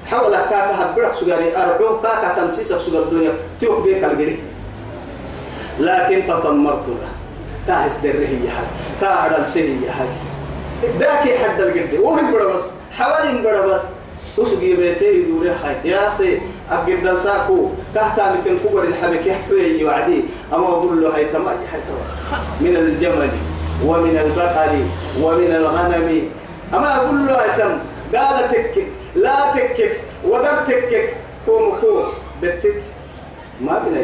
حاول 0.05 0.35
كاكا 0.35 0.81
هبرك 0.81 1.13
سجاري 1.13 1.57
أربعه 1.57 2.01
كاكا 2.03 2.41
تمسيس 2.41 2.73
سجار 2.73 3.03
الدنيا. 3.03 3.33
تيوك 3.59 3.83
بيك 3.83 4.03
الجري 4.03 4.39
لكن 5.79 6.27
تطمرت 6.27 6.87
له. 6.87 7.07
كاهس 7.67 7.97
دره 7.97 8.29
يا 8.45 8.51
هاي 9.01 9.45
سي 9.45 9.59
يا 9.59 9.91
هاي 9.91 10.07
داكي 10.99 11.39
حد 11.39 11.61
الجري 11.61 11.99
وهم 11.99 12.33
بس. 12.33 12.63
حوالين 12.97 13.43
بڑا 13.43 13.61
بس. 13.65 13.81
وسقي 14.37 14.73
بيتي 14.75 15.05
يدوري 15.05 15.49
هاي 15.49 15.75
يا 15.85 16.07
أخي 16.07 16.39
أبقى 16.71 17.17
ساكو 17.17 17.69
كهتا 17.95 18.35
ممكن 18.35 18.57
كبر 18.63 18.83
الحبك 18.83 19.25
يحوي 19.25 19.83
وعدي. 19.83 20.23
أما 20.53 20.67
أقول 20.67 21.01
له 21.01 21.15
هاي 21.15 21.25
تماجي 21.25 21.59
من 22.61 22.75
الجمل 22.75 23.29
ومن 23.85 24.17
البقر 24.17 24.73
ومن 25.21 25.55
الغنم. 25.55 26.29
أما 26.73 26.95
أقول 26.95 27.27
له 27.27 27.33
هاي 27.33 27.49
تم 27.57 27.77
قال 28.17 28.49
تكك 28.51 28.87
لا 29.15 29.51
تكك 29.55 30.01
ودر 30.25 30.57
تكك. 30.67 31.13
كوم 31.45 31.75
كوم. 31.81 32.05
بتت. 32.41 32.81
ما 33.61 33.79
بنا 33.79 33.99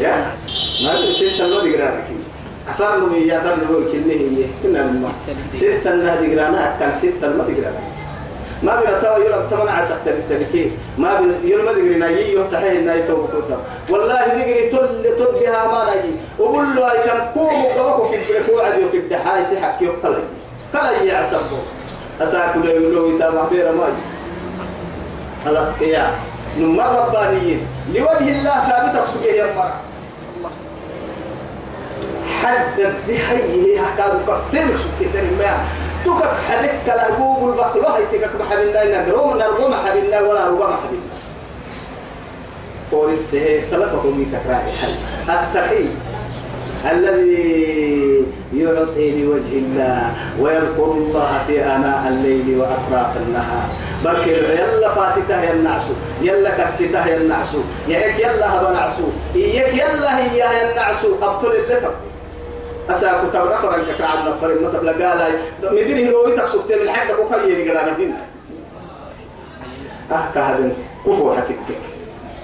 يا 0.00 0.34
ما 0.84 1.00
بنا 1.00 1.12
ستة 1.12 1.46
لو 1.46 1.60
دقرانك 1.60 2.08
له 2.80 3.16
يا 3.16 3.38
أثر 3.40 3.54
له 3.60 3.92
كله 3.92 4.14
هي. 4.14 4.44
كنا 4.62 4.80
الماء 4.80 5.12
ستة 5.52 5.90
لا 5.90 6.14
دقرانا 6.20 6.76
كان 6.80 6.92
ستة 6.94 7.28
ما 7.36 7.44
دقرانا 7.48 7.82
ما 8.62 8.80
بنا 8.80 9.00
توا 9.00 9.18
يلا 9.24 9.46
تمنع 9.50 9.72
عسى 9.72 9.94
تركي 10.30 10.70
ما 10.98 11.20
بي 11.20 11.50
يلا 11.50 11.62
ما 11.64 11.72
دقري 11.72 11.94
نايي 11.94 12.34
يفتحي 12.34 12.78
ناي 12.88 13.02
تو 13.02 13.16
بكوتا 13.16 13.58
والله 13.90 14.26
دقري 14.26 14.68
تل 14.72 15.04
تدها 15.18 15.60
ما 15.72 15.80
نايي. 15.84 16.12
وقول 16.38 16.66
له 16.76 16.90
هاي 16.90 16.98
كم 17.04 17.20
كوم 17.34 17.64
وقبكو 17.64 18.02
في 18.08 18.16
البركو 18.16 18.60
عدي 18.60 18.84
وفي 18.84 18.96
الدحاي 18.96 19.44
سحك 19.44 19.82
يقتل 19.82 20.16
كلا 20.72 21.02
يعسبه 21.02 21.60
أساكل 22.20 22.64
يقولوا 22.64 23.16
إذا 23.16 23.30
ما 23.30 23.48
بير 23.50 23.72
ماي 23.72 23.92
الأتقياء 25.46 26.10
نمر 26.58 27.08
ربانيين. 27.08 27.60
لوجه 27.92 28.28
الله 28.38 28.56
ثابتك 28.68 29.04
سجيه 29.12 29.32
يا 29.32 29.46
مرة. 29.56 29.76
حد 32.44 32.80
هي 33.08 33.80
حكاوا 33.80 34.20
كتير 34.48 34.76
سكتين 34.76 35.38
ما 35.38 35.58
تكك 36.04 36.34
حدك 36.48 36.86
لا 36.86 37.08
جوجل 37.18 37.52
بكلو 37.58 37.82
هاي 37.82 38.02
تكك 38.12 38.30
محبنا 38.40 39.00
نقروم 39.00 39.38
نرقوم 39.38 39.70
محبنا 39.70 40.20
ولا 40.20 40.44
رقوم 40.46 40.60
محبنا 40.60 41.14
فورس 42.90 43.36
سلفكم 43.70 44.22
يتكرائي 44.22 44.72
حل 44.82 44.94
التقي 45.28 45.84
الذي 46.92 48.26
يعطي 48.54 49.22
لوجه 49.24 49.52
الله 49.52 50.12
ويذكر 50.40 50.84
الله 50.84 51.40
في 51.46 51.64
آناء 51.64 52.08
الليل 52.08 52.58
وأطراف 52.60 53.16
النهار. 53.16 53.68
بلكي 54.04 54.30
يلا 54.30 54.88
فاتته 54.94 55.42
يا 55.42 55.52
النعس 55.52 55.82
يلا 56.22 56.50
كسته 56.50 57.06
يا 57.06 57.16
النعس 57.16 57.56
يحك 57.88 58.18
يلا 58.20 58.54
هبا 58.56 58.70
نعس 58.70 58.96
إياك 59.34 59.74
يلا 59.74 60.18
هي 60.18 60.38
يا 60.38 60.70
النعس 60.70 61.04
أبطل 61.22 61.52
اللتب 61.52 61.90
أساكو 62.90 63.26
تبع 63.26 63.44
نفر 63.44 63.74
أنك 63.74 63.96
كعب 63.98 64.28
نفر 64.28 64.50
المطب 64.50 64.84
لقالا 64.84 65.28
مدير 65.62 66.16
هو 66.16 66.28
يتقصد 66.28 66.66
تبع 66.68 66.82
الحد 66.82 67.10
وكيري 67.10 67.70
قرانا 67.70 67.96
هنا 67.96 68.20
أه 70.12 70.24
كهبن 70.34 70.72
كفو 71.06 71.34
حتكك 71.34 71.78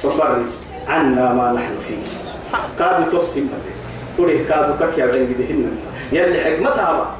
ففرج. 0.03 0.43
عنا 0.89 1.33
ما 1.33 1.53
نحن 1.53 1.75
فيه. 1.89 1.97
كابي 2.79 3.05
تصي 3.05 3.41
مدير 3.41 3.77
كوري 4.17 4.45
كابو 4.45 4.73
كاكيا 4.79 5.07
بين 5.07 5.29
جدهن 5.29 5.79
يلي 6.13 6.41
حكمتها 6.45 7.17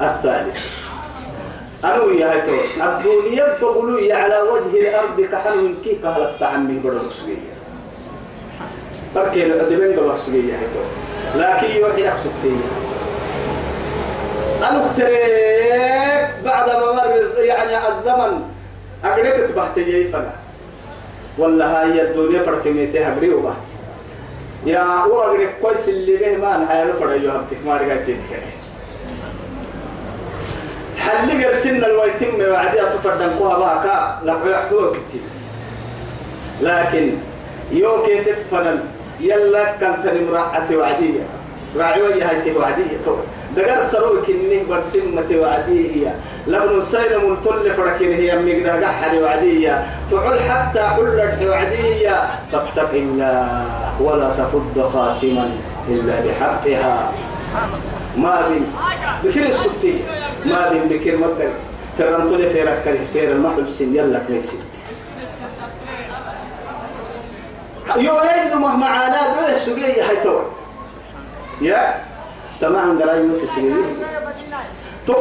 الثالث. 0.00 0.58
أنا 1.84 2.00
ويا 2.00 2.32
هاي 2.32 2.40
تو 2.40 2.52
الدنيا 2.84 3.58
بقولوا 3.62 4.14
على 4.14 4.40
وجه 4.40 4.80
الأرض 4.80 5.20
كحل 5.32 5.74
كي 5.84 5.94
كهلت 6.02 6.42
عمي 6.42 6.78
بدر 6.78 7.00
سوية. 7.10 7.50
فركي 9.14 9.46
العدبين 9.46 9.98
قبل 9.98 10.18
سوية 10.18 10.54
هاي 10.54 10.66
تو 10.74 10.82
لكن 11.36 11.76
يوحي 11.76 12.02
لك 12.02 12.16
سبتية 12.16 12.64
أنا 14.70 14.86
اختريك 14.86 16.30
بعد 16.44 16.70
ما 16.70 16.92
مر 16.92 17.40
يعني 17.42 17.88
الزمن 17.88 18.42
أقريت 19.04 19.50
تبحتي 19.50 19.84
جاي 19.84 20.04
فلا 20.04 20.30
ولا 21.38 21.82
هاي 21.82 22.02
الدنيا 22.02 22.42
فرق 22.42 22.66
ميتها 22.66 23.12
أقري 23.12 23.34
وبحت 23.34 23.56
يا 24.66 25.04
وأقري 25.04 25.48
كويس 25.62 25.88
اللي 25.88 26.16
به 26.16 26.36
ما 26.36 26.56
أنا 26.56 26.72
هاي 26.72 26.92
فرق 26.92 27.16
يهبتك 27.16 27.66
ما 27.66 27.76
رجعت 27.76 27.98
تتكلم 28.00 28.50
حل 30.98 31.44
قرسنا 31.44 31.86
الويتم 31.86 32.50
وعديها 32.50 32.84
تفردن 32.84 33.30
كوها 33.38 33.58
باكا 33.58 34.20
لقوا 34.24 34.56
حوك 34.56 34.96
لكن 36.60 37.12
يوكي 37.72 38.24
تتفنن. 38.24 38.80
يلا 39.20 39.64
كانت 39.80 40.06
المراعة 40.06 40.68
وعدية. 40.72 41.24
راعي 41.76 42.02
وجهة 42.02 42.56
وعدية. 42.56 42.96
تو. 43.04 43.16
دقر 43.56 43.82
سروي 43.82 44.20
كنيه 44.26 44.62
برسمة 44.68 45.30
وعدية. 45.34 46.14
لبن 46.46 46.80
سين 46.80 47.12
ملتل 47.24 47.72
فركين 47.72 48.12
هي 48.12 48.38
مقدا 48.38 48.86
قحل 48.86 49.22
وعدية. 49.22 49.86
فعل 50.10 50.40
حتى 50.40 50.82
حل 50.82 51.48
وعدية. 51.48 52.16
فاتق 52.52 52.90
الله 52.92 54.02
ولا 54.02 54.28
تفض 54.38 54.90
خاتما 54.92 55.50
إلا 55.88 56.14
بحقها. 56.24 57.12
ما 58.16 58.48
بين 58.48 58.64
بكر 59.24 59.42
السبتي. 59.48 59.94
ما 60.46 60.68
بين 60.68 60.82
بكر 60.90 61.16
مبكر 61.16 61.50
ترنتولي 61.98 62.50
في 62.50 62.62
ركر 62.62 62.96
في 63.12 63.32
المحل 63.32 63.68
سن. 63.68 63.94
يلا 63.94 64.18
كويسين 64.26 64.60
يو 67.96 68.18
هيدو 68.18 68.56
مهما 68.58 68.86
عانا 68.86 69.34
بيه 69.34 69.56
سجيه 69.56 70.02
حيتو. 70.02 70.40
يا 71.60 71.94
تمام 72.60 73.02
قراي 73.02 73.22
متسجيه 73.22 73.74
تو 75.06 75.14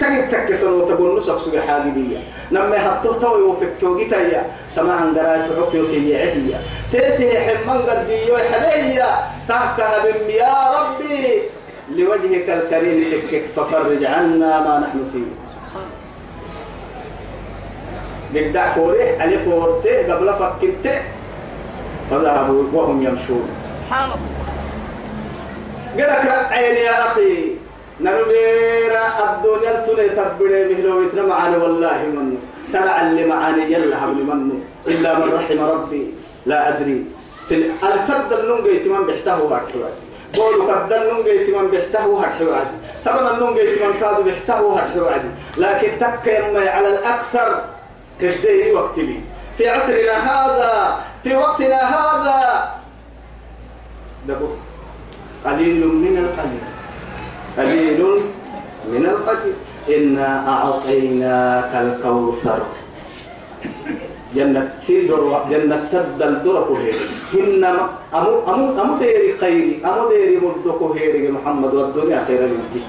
تاني 0.00 0.22
تكسر 0.26 0.70
وتقول 0.70 1.18
نسق 1.18 1.38
سجى 1.44 1.60
حاجة 1.62 1.88
دي 1.94 2.16
نما 2.52 2.76
هتو 2.76 3.12
تو 3.12 3.38
يوفك 3.38 3.72
توجيتا 3.80 4.20
يا. 4.20 4.46
تمام 4.76 5.18
قراي 5.18 5.42
في 5.42 5.50
حكيو 5.60 5.86
كي 5.86 6.16
هي 6.16 6.58
تيتي 6.92 7.38
حمان 7.38 7.78
قد 7.78 8.08
يو 8.28 8.36
حليا 8.36 9.10
تحكها 9.48 9.98
بم 10.04 10.30
يا 10.30 10.54
ربي. 10.76 11.42
لوجهك 11.96 12.48
الكريم 12.48 13.04
تكك 13.10 13.44
ففرج 13.56 14.04
عنا 14.04 14.60
ما 14.60 14.78
نحن 14.80 15.00
فيه. 15.12 15.32
بدع 18.32 18.72
فوريه 18.72 19.22
علي 19.22 19.38
فورته 19.38 20.14
قبل 20.14 20.34
فكنته 20.34 21.02
فذهبوا 22.12 22.64
وهم 22.72 23.02
يمشون. 23.02 23.48
سبحان 23.68 24.08
الله. 24.16 24.44
قدك 25.96 26.52
عيني 26.52 26.80
يا 26.80 27.06
أخي 27.06 27.56
نربيرا 28.00 29.04
الدنيا 29.24 29.72
تني 29.86 30.08
تبدي 30.08 30.74
مهلو 30.74 31.02
يتنا 31.02 31.22
معاني 31.26 31.56
والله 31.56 31.98
منه. 32.16 32.36
ترى 32.72 32.92
اللي 33.02 33.26
معاني 33.26 33.72
يلا 33.72 33.96
حبل 33.96 34.20
منه. 34.30 34.54
إلا 34.86 35.18
من 35.18 35.32
رحم 35.32 35.60
ربي 35.60 36.14
لا 36.46 36.68
أدري. 36.68 37.04
في 37.48 37.54
الفد 37.82 38.32
النونجي 38.32 38.78
تمام 38.78 39.06
بيحته 39.06 39.34
هرحوات 39.34 39.96
بولو 40.34 40.70
قد 40.70 40.92
النونجي 40.92 41.44
تمام 41.46 41.66
بيحته 41.68 42.20
هرحوات 42.20 42.66
طبعا 43.04 43.34
النونجي 43.34 43.74
تمام 43.74 43.92
كادو 44.00 44.22
بيحته 44.22 44.78
هرحوات 44.78 45.22
لكن 45.58 45.88
تك 46.00 46.26
على 46.54 46.88
الأكثر 46.88 47.64
تهدي 48.20 48.72
وقت 48.72 48.98
لي 48.98 49.20
في 49.58 49.68
عصرنا 49.68 50.16
هذا 50.30 51.00
في 51.22 51.36
وقتنا 51.36 51.80
هذا. 51.94 52.70
دبو. 54.28 54.46
قليل 55.44 55.86
من 55.86 56.14
القليل. 56.18 56.64
قليل 57.58 58.00
من 58.90 59.06
القليل. 59.06 59.54
إنا 59.88 60.48
أعطيناك 60.48 61.72
الكوثر. 61.74 62.60
جنة 64.34 64.72
تدر 64.88 65.44
جنة 65.50 65.88
تدل 65.92 66.42
درك 66.42 66.68
هيري. 66.78 67.06
هن 67.34 67.64
أمو 68.14 68.34
أمو 68.48 68.82
أمو 68.82 68.98
ديري 68.98 69.38
خيري 69.38 69.82
أمو 69.84 70.08
ديري 70.08 70.36
مدك 70.36 70.80
هيري. 70.96 71.28
محمد 71.28 71.74
والدنيا 71.74 72.24
خير 72.26 72.42
منك. 72.42 72.82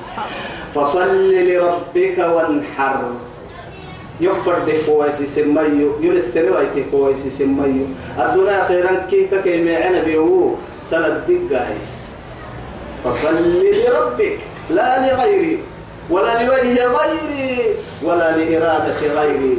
فصل 0.76 1.34
لربك 1.34 2.18
وانحر. 2.18 3.02
يغفر 4.24 4.56
ده 4.68 4.74
كويس 4.88 5.20
سميو 5.36 5.90
يلسر 6.02 6.46
وايت 6.54 6.76
كويس 6.92 7.24
سميو 7.28 7.86
الدنيا 8.20 8.64
خيرا 8.68 8.94
كي 9.10 9.28
كي 9.44 9.56
معنا 9.66 10.00
بيو 10.04 10.56
سلد 10.82 11.28
دقايس 11.28 11.90
فصل 13.04 13.36
لربك 13.36 14.40
لا 14.70 14.88
لغيري 15.04 15.60
ولا 16.10 16.44
لوجه 16.44 16.86
غيري 16.86 17.76
ولا 18.04 18.38
لإرادة 18.38 19.00
غيري. 19.16 19.58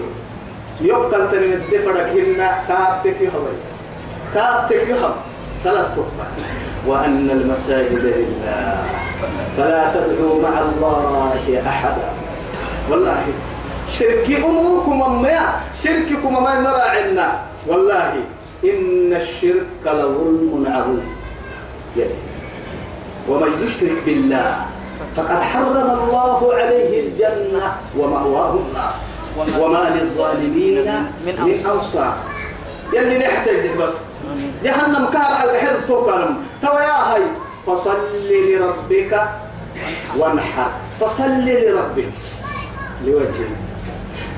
يقتل 0.81 1.31
ترين 1.31 1.53
الدفرك 1.53 2.09
هنا 2.17 2.49
كابتك 2.69 3.21
يهوي. 3.21 3.57
كابتك 4.35 4.89
يهوي. 4.89 5.15
سلطك 5.65 6.09
وأن 6.87 7.31
المساجد 7.31 8.05
لله 8.05 8.77
فلا 9.57 9.83
تدعوا 9.95 10.43
مع 10.43 10.55
الله 10.61 11.33
أحدا. 11.69 12.09
والله 12.91 13.25
شركي 13.89 14.37
أموركم 14.45 15.03
أميا 15.03 15.61
شرككم 15.83 16.43
ما 16.45 16.61
نرى 16.61 16.81
عنا. 16.81 17.41
والله 17.67 18.25
إن 18.65 19.13
الشرك 19.13 19.85
لظلم 19.85 20.65
عظيم. 20.69 21.17
يعني 21.97 22.11
ومن 23.29 23.51
يشرك 23.65 24.03
بالله 24.07 24.57
فقد 25.17 25.41
حرم 25.43 25.91
الله 25.91 26.55
عليه 26.55 27.09
الجنة 27.09 27.77
ومأواه 27.99 28.53
النار. 28.55 28.95
وما 29.59 29.91
للظالمين 30.01 30.85
من 31.27 31.63
أنصار. 31.73 32.17
يلي 32.93 33.19
نحتاج 33.19 33.71
بس. 33.79 33.95
جهنم 34.65 35.07
كار 35.13 35.23
على 35.23 35.51
الحر 35.51 35.77
توكلم 35.89 36.37
توا 36.63 36.81
يا 36.81 37.15
هاي. 37.15 37.23
فصل 37.67 37.99
لربك 38.31 39.29
وانحر. 40.19 40.71
فصل 41.01 41.31
لربك. 41.47 42.13
لوجهه 43.07 43.64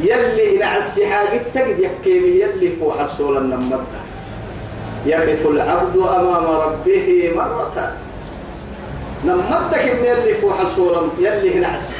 يلي 0.00 0.58
نعس 0.58 1.00
حاجة 1.00 1.40
تجد 1.54 1.78
يكيمي 1.78 2.28
يلي 2.28 2.76
فوح 2.76 3.00
رسول 3.00 3.36
النمدة 3.36 4.00
يقف 5.06 5.46
العبد 5.46 5.96
أمام 5.96 6.44
ربه 6.44 7.32
مرة. 7.36 7.92
نمدك 9.24 9.78
إن 9.78 10.04
يلي 10.04 10.34
فوح 10.34 10.60
رسول 10.60 11.08
يلي 11.18 11.54
نعس 11.60 11.92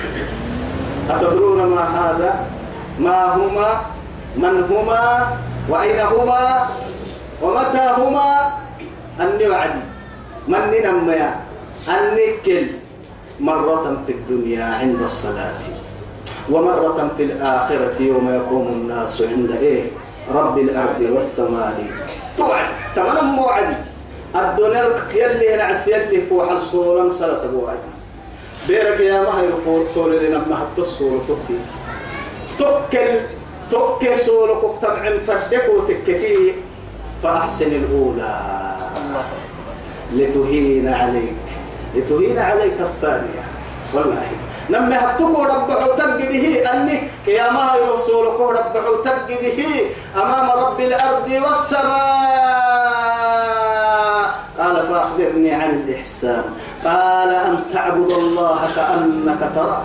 أتدرون 1.11 1.63
ما 1.75 1.83
هذا؟ 1.83 2.47
ما 2.99 3.35
هما؟ 3.35 3.81
من 4.37 4.65
هما؟ 4.71 5.29
وأين 5.69 6.01
هما؟ 6.01 6.69
ومتى 7.43 7.91
هما؟ 7.99 8.53
أني 9.21 9.49
وعدي. 9.49 9.83
من 10.49 10.59
نميا. 10.85 11.41
النكل 11.89 12.67
مرة 13.41 14.03
في 14.07 14.13
الدنيا 14.13 14.65
عند 14.65 15.03
الصلاة. 15.03 15.86
ومرة 16.51 17.11
في 17.17 17.23
الآخرة 17.23 17.95
يوم 18.01 18.31
يقوم 18.35 18.67
الناس 18.69 19.23
عند 19.23 19.51
إيه؟ 19.51 19.85
رب 20.35 20.59
الأرض 20.59 21.01
والسماء. 21.13 21.85
توعد 22.39 22.67
تمام 22.97 23.25
موعد 23.25 23.75
الدنيا 24.37 24.91
يلي 25.15 25.57
نعس 25.57 25.89
يلي 25.89 26.21
فوح 26.21 26.51
الصورة 26.51 27.03
مسألة 27.03 27.47
بوعد 27.53 27.79
بيرك 28.69 29.01
يا 29.01 29.21
ما 29.21 29.41
هي 29.41 29.49
رفوت 29.49 29.89
صورة 29.89 30.15
لنا 30.15 30.39
ما 30.39 30.57
حتى 30.57 30.81
الصورة 30.81 31.19
تفيت 31.19 31.69
تكل 32.59 33.21
تكل 33.71 34.19
صورة 34.19 34.77
كتب 34.81 35.19
فدك 35.27 35.65
وتككي 35.77 36.55
فأحسن 37.23 37.67
الأولى. 37.67 38.41
لتهين 40.15 40.89
عليك. 40.89 41.35
لتهين 41.95 42.39
عليك 42.39 42.81
الثانية. 42.81 43.43
والله. 43.95 44.27
لما 44.69 45.05
هبتكو 45.05 45.43
ربعو 45.43 45.93
تقده 45.97 46.73
أني 46.73 47.03
كياما 47.27 47.73
يرسولك 47.87 48.41
ربعو 48.41 48.95
تقده 48.97 49.59
أمام 50.17 50.51
رب 50.51 50.81
الأرض 50.81 51.29
والسماء. 51.29 52.07
قال 54.59 54.87
فأخبرني 54.89 55.53
عن 55.53 55.71
الإحسان. 55.71 56.45
قال 56.85 57.31
أن 57.35 57.61
تعبد 57.73 58.11
الله 58.11 58.59
كأنك 58.77 59.51
تراه. 59.55 59.83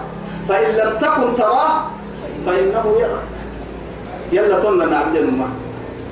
فإن 0.49 0.75
لم 0.75 0.97
تكن 0.97 1.35
تراه 1.35 1.87
فإنه 2.45 2.95
يراك. 2.99 3.29
يلا 4.31 4.59
تمنا 4.59 4.97
عبد 4.97 5.15
المه 5.15 5.47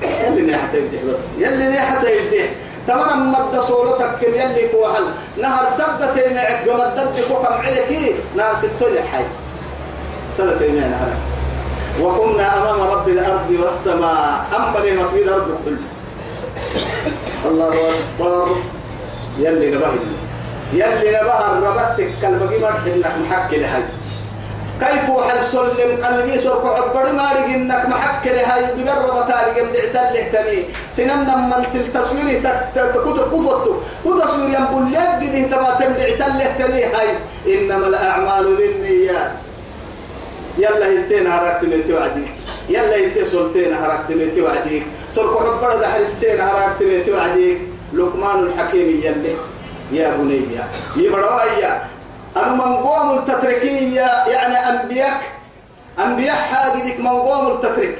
يلي 0.02 0.52
نحت 0.52 0.74
يديه 0.74 1.12
بس. 1.12 1.28
يلي 1.38 1.70
نحت 1.70 2.04
يديه 2.04 2.56
تمام 2.90 3.32
مد 3.32 3.54
صورتك 3.60 4.12
كم 4.22 4.34
يلي 4.34 4.70
فوحل 4.74 5.06
نهر 5.38 5.66
سبتين 5.78 6.38
عد 6.38 6.66
مدد 6.66 7.14
كم 7.30 7.46
عليك 7.46 8.16
نهر 8.38 8.54
ستون 8.62 8.96
حي. 9.12 9.26
سنتين 10.38 10.76
نهر. 10.76 11.12
وكنا 12.02 12.46
أمام 12.58 12.80
رب 12.94 13.08
الأرض 13.10 13.50
والسماء. 13.62 14.46
أمر 14.56 14.84
مسجد 15.02 15.22
الأرض 15.28 15.50
كله 15.66 15.86
الله 17.46 17.74
أكبر. 17.94 18.48
يلي 19.40 19.68
نبهل 19.72 20.00
يلي 20.74 21.10
نبهر 21.18 21.52
ربتك 21.64 22.10
كالبقي 22.22 22.60
مرح 22.60 22.80
إنك 22.86 23.14
محكي 23.22 23.58
لهاي 23.58 23.84
كيف 24.80 25.10
وحل 25.10 25.42
سلم 25.42 25.92
قلبي 26.04 26.40
سرق 26.40 26.66
عبر 26.66 27.12
ما 27.12 27.46
إنك 27.46 27.84
محكي 27.90 28.30
لهاي 28.30 28.64
دبر 28.78 28.98
ربطاري 29.10 29.52
قم 29.56 29.68
دعتل 29.74 30.14
له 30.14 30.24
تني 30.34 30.60
سنن 30.92 31.28
من 31.28 31.66
التصوير 31.76 32.28
تكتر 32.44 33.26
كفتو. 33.32 33.74
وتصوير 34.06 34.50
ينبول 34.56 34.86
يجده 34.88 35.48
تما 35.52 35.70
تمدعتل 35.80 36.32
له 36.40 36.56
تني 36.60 36.84
هاي. 36.84 37.10
إنما 37.48 37.88
الأعمال 37.88 38.56
بالنيات 38.56 39.32
يلا 40.58 40.88
هتين 40.94 41.28
هرقت 41.28 41.64
من 41.64 41.84
توعدي 41.88 42.26
يلا 42.70 42.98
هتين 43.08 43.26
سلطين 43.26 43.74
هرقت 43.74 44.10
من 44.10 44.32
توعدي 44.36 44.84
سرق 45.16 45.34
عبر 45.42 45.72
دحر 45.82 46.00
السين 46.00 46.40
هرقت 46.40 46.82
من 46.82 47.04
توعدي 47.06 47.58
لقمان 47.94 48.40
الحكيم 48.44 48.88
يلي. 49.04 49.36
يا 49.92 50.14
بني 50.18 50.42
يبروايا 50.98 51.82
أنا 52.38 52.54
منقوم 52.54 53.18
التتركية 53.18 54.08
يعني 54.28 54.56
أنبياك 54.56 55.22
أنبياء 56.00 56.36
حاجدك 56.36 57.00
منقوم 57.00 57.48
التترك 57.52 57.98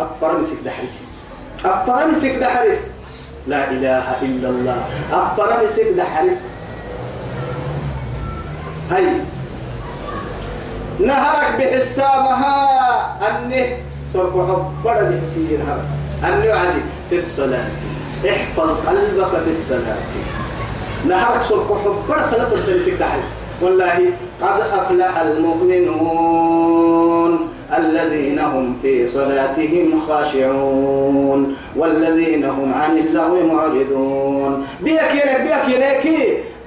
أفرمسك 0.00 0.56
دحرس 0.64 0.98
أفرمسك 1.64 2.30
دحرس 2.30 2.90
لا 3.46 3.70
إله 3.70 4.22
إلا 4.22 4.48
الله. 4.48 4.84
أفرمسك 5.12 5.86
دحرس 5.96 6.40
هاي. 8.90 9.20
نهرك 11.00 11.56
بحسابها. 11.58 12.56
أني 13.28 13.76
سوف 14.12 14.32
حبر 14.32 15.02
بحسيرها. 15.04 15.78
أني 16.24 16.52
عدي 16.52 16.80
في 17.10 17.16
الصلاة. 17.16 17.70
احفظ 18.28 18.70
قلبك 18.86 19.40
في 19.44 19.50
الصلاة. 19.50 19.96
نهرك 21.08 21.42
سوف 21.42 21.72
حبر 21.84 22.22
صلاة 22.30 22.54
الدرسك 22.54 22.92
دحرس 22.92 23.24
والله 23.62 24.12
قد 24.42 24.60
أفلح 24.60 25.18
المؤمنون 25.18 26.68
الذين 27.78 28.38
هم 28.38 28.78
في 28.82 29.06
صلاتهم 29.06 30.00
خاشعون 30.08 31.56
والذين 31.76 32.44
هم 32.44 32.74
عن 32.74 32.98
اللغو 32.98 33.46
معرضون. 33.46 34.66
بيك 34.80 35.10
ينك 35.14 35.40
بيك 35.40 35.68
ينك 35.74 36.06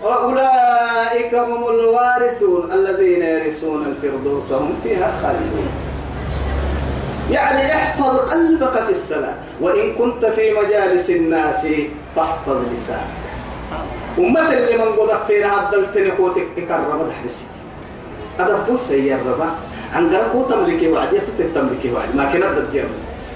أولئك 0.03 1.35
هم 1.35 1.67
الوارثون 1.69 2.71
الذين 2.71 3.21
يرثون 3.21 3.85
الفردوس 3.85 4.51
هم 4.51 4.73
فيها 4.83 5.11
خالدون. 5.21 5.69
يعني 7.31 7.65
احفظ 7.65 8.17
قلبك 8.17 8.83
في 8.83 8.91
الصلاة. 8.91 9.35
وإن 9.61 9.93
كنت 9.93 10.25
في 10.25 10.53
مجالس 10.53 11.09
الناس 11.09 11.67
فاحفظ 12.15 12.57
لسانك. 12.73 13.28
أمة 14.20 14.53
اللي 14.53 14.78
من 14.78 14.91
قد 14.99 15.11
فينا 15.28 15.47
عدلت 15.47 15.97
نقوتك 15.97 16.47
تكرر 16.57 17.07
دحرسي 17.09 17.45
أدبو 18.39 18.78
سيار 18.78 19.20
ربا 19.28 19.49
عن 19.95 20.15
قرقو 20.15 20.43
تملكي 20.43 20.88
وعد 20.88 21.13
يفتت 21.13 21.55
تملكي 21.55 21.91
وعد. 21.93 22.15
ما 22.15 22.26
كنا 22.34 22.47
ضد 22.51 22.84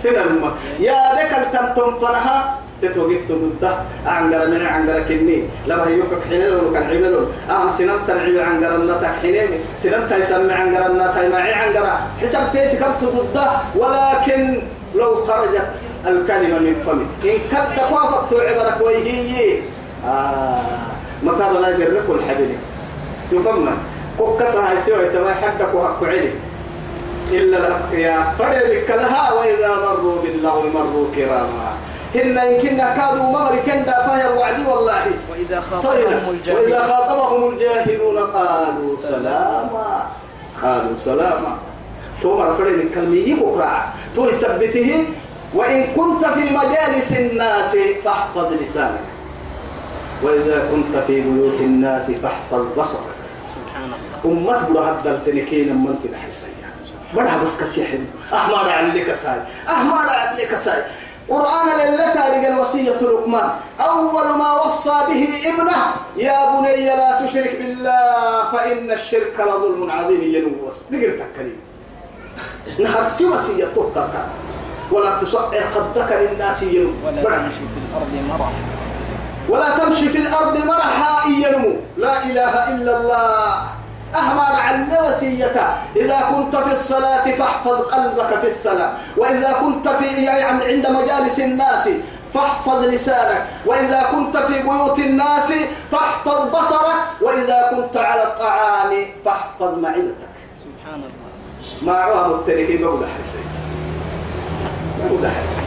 فين 0.04 0.16
الماء 0.16 0.54
يا 0.80 1.00
لك 1.18 1.32
التنتم 1.42 2.00
فنها. 2.00 2.60
تتوقيت 2.82 3.32
ضده 3.32 3.74
عن 4.06 4.34
قرا 4.34 4.46
من 4.46 4.66
عن 4.66 4.90
قرا 4.90 5.00
كني. 5.00 5.44
لما 5.68 5.86
يوكك 5.86 6.24
حينلون 6.30 6.74
كان 6.74 6.84
عملون 6.84 7.32
أهم 7.50 7.72
سنمت 7.72 8.10
العيب 8.10 8.38
عن 8.40 8.64
قرا 8.64 8.76
النتا 8.76 9.08
حينين 9.22 9.50
سنمت 9.80 10.12
يسمع 10.12 10.54
عن 10.54 10.76
قرا 10.76 10.88
النتا 10.88 11.30
معي 11.30 11.54
عن 11.54 11.74
قرا 11.74 11.96
حسب 12.22 12.40
تيتكبت 12.52 13.04
ضده 13.04 13.48
ولكن 13.76 14.62
لو 14.96 15.26
خرجت 15.26 15.72
الكلمة 16.08 16.60
من 16.60 16.76
فمك. 16.86 17.32
إن 17.32 17.40
كدك 17.52 17.92
وافقت 17.92 18.34
عبرك 18.34 18.78
ويهي 18.86 19.62
آه 20.06 20.62
مثلا 21.24 21.60
لا 21.60 21.70
يجرك 21.70 22.10
الحبيب 22.10 22.58
يقمن. 23.32 23.78
كوكسا 24.18 24.70
هاي 24.70 24.80
سوى 24.80 25.10
تما 25.10 25.34
حدك 25.34 25.74
وحق 25.74 26.04
علي 26.04 26.32
إلا 27.32 27.58
الأتقياء. 27.58 28.36
فدلك 28.40 28.90
لها 28.90 29.34
وإذا 29.34 29.70
مروا 29.76 30.22
باللغو 30.22 30.64
مروا 30.70 31.08
كراما. 31.16 31.70
هن 32.16 32.38
يمكن 32.38 32.78
كادوا 32.78 33.24
ممر 33.24 33.56
كندا 33.66 34.08
فهي 34.08 34.28
وعدي 34.38 34.66
والله. 34.66 35.06
وإذا 35.32 35.64
طيب. 35.84 36.08
خاطبهم 36.08 36.30
الجاهلون. 36.30 36.64
وإذا 36.64 36.82
خاطبهم 36.88 37.54
الجاهلون 37.54 38.18
قالوا 38.18 38.96
سلاما. 38.98 40.04
قالوا 40.64 40.96
سلاما. 40.98 41.58
تو 42.22 42.38
مرفرين 42.38 42.80
الكلمة 42.80 43.16
يقرأ 43.16 43.72
تو 44.16 44.26
يثبته 44.30 45.06
وإن 45.54 45.84
كنت 45.96 46.26
في 46.26 46.44
مجالس 46.58 47.12
الناس 47.12 47.78
فاحفظ 48.06 48.54
لسانك. 48.62 49.13
وإذا 50.24 50.68
كنت 50.72 51.04
في 51.08 51.22
بيوت 51.22 51.60
الناس 51.60 52.12
فاحفظ 52.12 52.66
بصرك. 52.78 53.14
سبحان 53.56 53.84
الله. 53.84 54.54
أمت 54.56 54.70
بلا 54.70 54.82
هدل 54.82 55.26
تنكين 55.26 55.76
من 55.76 55.96
تنحسيا 56.04 56.70
بدها 57.14 57.38
بس 57.38 57.58
كسيحن 57.58 58.06
أحمد 58.34 58.68
عليك 58.68 59.14
ساي 59.14 59.40
أحمد 59.70 60.10
عليك 60.10 60.56
ساي 60.56 60.84
قرآن 61.30 61.68
لله 61.80 62.14
تاريخ 62.14 62.46
الوصية 62.46 62.92
لقمان. 62.92 63.50
أول 63.80 64.28
ما 64.38 64.54
وصى 64.54 64.98
به 65.10 65.28
ابنه 65.50 65.78
يا 66.18 66.60
بني 66.60 66.86
لا 66.86 67.22
تشرك 67.22 67.56
بالله 67.62 68.52
فإن 68.52 68.92
الشرك 68.92 69.40
لظلم 69.40 69.92
عظيم. 69.92 70.22
ينوس. 70.22 70.78
نقر 70.92 71.20
تكليم. 71.20 71.60
نهر 72.80 73.04
سوى 73.04 73.28
وصية 73.28 73.66
تبقى 73.76 74.26
ولا 74.92 75.20
تصعر 75.22 75.64
خدك 75.76 76.12
للناس 76.12 76.64
ينوس. 76.64 76.96
ولا 77.06 77.22
تمشي 77.22 77.66
في 77.74 77.80
الأرض 77.84 78.12
مرحا 78.30 78.52
ولا 79.50 79.78
تمشي 79.78 80.10
في 80.10 80.18
الأرض 80.18 80.66
مرحا 80.66 81.28
ينمو 81.28 81.76
لا 81.98 82.24
إله 82.24 82.68
إلا 82.68 82.98
الله. 82.98 83.62
أحمد 84.16 84.56
على 84.56 85.10
وسيته 85.10 85.68
إذا 85.96 86.20
كنت 86.32 86.56
في 86.56 86.72
الصلاة 86.72 87.26
فاحفظ 87.32 87.82
قلبك 87.82 88.40
في 88.40 88.48
الصلاة. 88.48 88.92
وإذا 89.18 89.52
كنت 89.52 89.90
في 89.90 90.06
يعني 90.06 90.64
عند 90.64 90.88
مجالس 90.88 91.40
الناس 91.40 91.90
فاحفظ 92.34 92.84
لسانك. 92.86 93.46
وإذا 93.66 94.02
كنت 94.12 94.38
في 94.38 94.62
بيوت 94.62 95.00
الناس 95.00 95.54
فاحفظ 95.92 96.50
بصرك. 96.50 97.00
وإذا 97.22 97.70
كنت 97.76 97.98
على 97.98 98.24
الطعام 98.24 98.92
فاحفظ 99.26 99.78
معدتك. 99.78 100.34
سبحان 100.64 101.02
الله. 101.02 101.24
ما 101.82 101.94
عوام 101.94 102.32
التركي 102.32 102.78
بقول 102.78 103.00
حرسي 103.00 103.44
بقول 105.00 105.28
حرسي 105.28 105.63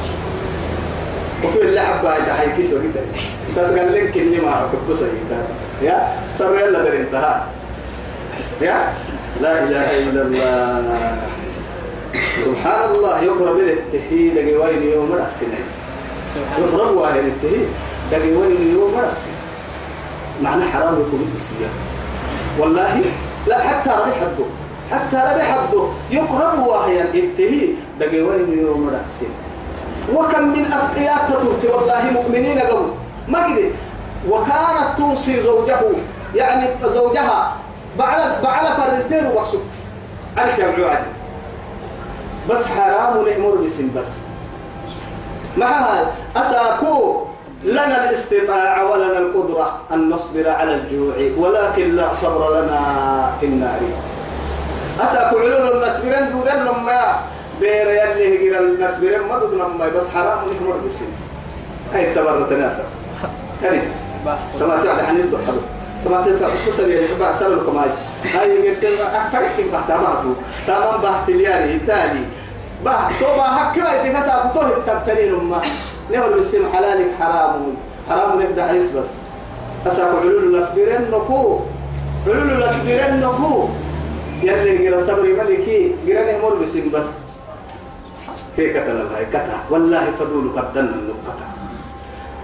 وفي 1.45 1.62
اللعب 1.62 2.05
بعد 2.05 2.22
حي 2.22 2.57
كيس 2.57 2.72
وكده. 2.72 3.03
بس 3.57 3.70
قال 3.72 3.93
لك 3.93 4.16
إني 4.16 4.41
ما 4.41 4.49
أعرف 4.49 4.70
بس 4.91 4.99
يا؟ 5.82 6.09
سر 6.39 6.59
يلا 6.59 6.82
در 6.82 6.97
انتهى. 6.97 7.41
يا؟ 8.61 8.93
لا 9.41 9.62
إله 9.62 9.99
إلا 9.99 10.22
الله. 10.22 11.18
سبحان 12.45 12.91
الله. 12.95 13.22
يقرب 13.22 13.59
التهي 13.59 14.30
لقي 14.30 14.55
وين 14.57 14.82
يوم 14.82 15.12
الله 15.12 15.59
يقرب 16.59 16.97
واهل 16.97 17.26
التهي 17.26 17.64
لقي 18.12 18.30
وين 18.32 18.72
يوم 18.74 18.95
راسين 18.95 19.39
معنى 20.43 20.64
حرام 20.64 20.95
يكون 21.01 21.30
بالسياق 21.32 21.70
والله 22.59 23.03
لا 23.47 23.59
حتى 23.59 23.91
ربي 23.91 24.12
حده. 24.12 24.47
حتى 24.91 25.16
ربي 25.16 25.43
حده. 25.43 25.84
يقرب 26.11 26.66
واهل 26.66 27.07
التهي 27.14 27.68
لقي 28.01 28.20
وين 28.20 28.59
يوم 28.59 28.91
راسين 29.01 29.28
وكم 30.15 30.49
من 30.49 30.73
أتقياء 30.73 31.29
تترك 31.29 31.75
والله 31.75 32.11
مؤمنين 32.11 32.59
قبل. 32.59 32.91
ما 33.29 33.45
قد 33.45 33.73
وكانت 34.29 34.99
توصي 34.99 35.43
زوجه. 35.43 35.81
يعني 36.35 36.69
زوجها 36.95 37.53
بعد 37.99 38.43
بعد 38.43 38.67
فرنتين 38.77 39.27
وقصد. 39.27 39.61
ألف 40.39 40.59
يا 40.59 41.01
بس 42.51 42.67
حرام 42.67 43.29
نأمر 43.29 43.55
بسم 43.55 43.91
بس. 43.97 44.13
مع 45.57 45.67
هذا 45.67 46.13
أساكو 46.37 47.25
لنا 47.65 48.09
الاستطاعة 48.09 48.91
ولنا 48.91 49.19
القدرة 49.19 49.79
أن 49.93 50.11
نصبر 50.11 50.51
على 50.51 50.75
الجوع 50.75 51.15
ولكن 51.39 51.97
لا 51.97 52.15
صبر 52.15 52.61
لنا 52.61 52.81
في 53.41 53.47
النار. 53.47 53.81
أساكو 55.01 55.39
علول 55.39 55.83
النسبرين 55.83 56.31
دودن 56.31 56.65
لما 56.65 57.21
بير 57.61 57.89
يلي 57.89 58.49
هجر 58.49 58.59
النسبرين 58.61 59.21
ما 59.21 59.39
دود 59.39 59.55
لما 59.55 59.89
بس 59.97 60.09
حرام 60.09 60.39
نأمر 60.39 60.77
بسم 60.87 61.07
هاي 61.95 62.09
التبرة 62.09 62.57
ناسا 62.57 62.85
تاني. 63.63 63.81
تعد 64.59 64.99
عن 64.99 65.19
يدو 65.19 65.39
حدو 65.39 65.61
كما 66.05 66.23
تلقى 66.23 66.51
خصوصا 66.51 66.83
اللي 66.83 67.05
يحب 67.05 67.23
أسأل 67.23 67.57
لكم 67.57 67.79
هاي. 67.79 67.89
هاي 68.35 68.69
يمكن 68.69 68.89
أفرق 69.15 69.57
بحث 69.73 69.91
ماتو 69.91 70.33
سامان 70.63 71.01
بحث 71.01 71.29
الياني 71.29 71.79
تاني 71.87 72.21
بحث 72.85 73.21
توبا 73.21 73.43
هكا 73.43 74.07
يتكسا 74.07 74.43
بطوه 74.45 74.77
التبتلين 74.77 75.35
أمه 75.35 75.63
نهر 76.13 76.33
بالسم 76.33 76.73
حلالك 76.73 77.11
حرام؟ 77.21 77.75
حرام 78.09 78.43
نبدأ 78.43 78.63
عيس 78.63 78.91
بس. 78.91 79.17
أساكو 79.87 80.17
علول 80.17 80.55
الأسبيرين 80.55 81.11
نكو 81.11 81.61
علول 82.27 82.51
الأسبيرين 82.51 83.21
نكو 83.21 83.69
يلي 84.43 84.89
قرا 84.89 85.01
صبري 85.01 85.33
ملكي. 85.33 85.95
قرا 86.09 86.33
نهمر 86.33 86.55
بسم 86.55 86.91
بس. 86.95 87.09
في 88.57 88.71
كتل 88.73 88.91
الله 88.91 89.23
كتا 89.33 89.59
والله 89.71 90.11
فدول 90.19 90.53
قدنا 90.57 90.81
النقطة 90.81 91.35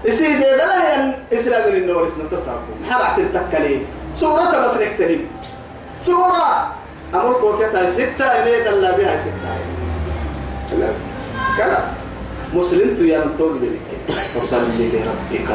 يصير 0.05 0.39
ده 0.39 0.55
لا 0.55 0.93
ين 0.95 1.13
إسلام 1.33 1.71
من 1.71 1.77
النور 1.77 2.05
اسمه 2.05 2.23
تصابوا 2.31 2.75
حرعت 2.89 3.19
التكلين 3.19 3.85
سورة 4.15 4.65
بس 4.65 4.77
نكتلين 4.77 5.27
سورة. 6.01 6.73
أمر 7.13 7.33
كوكتا 7.33 7.91
ستة 7.91 8.25
إليه 8.25 8.63
دلا 8.63 8.97
بها 8.97 9.17
ستة. 9.21 9.51
خلاص. 11.57 11.89
مسلمت 12.53 12.99
يا 13.01 13.25
نتوب 13.25 13.57
ذلك 13.61 13.87
فصل 14.35 14.61
لربك. 14.79 15.49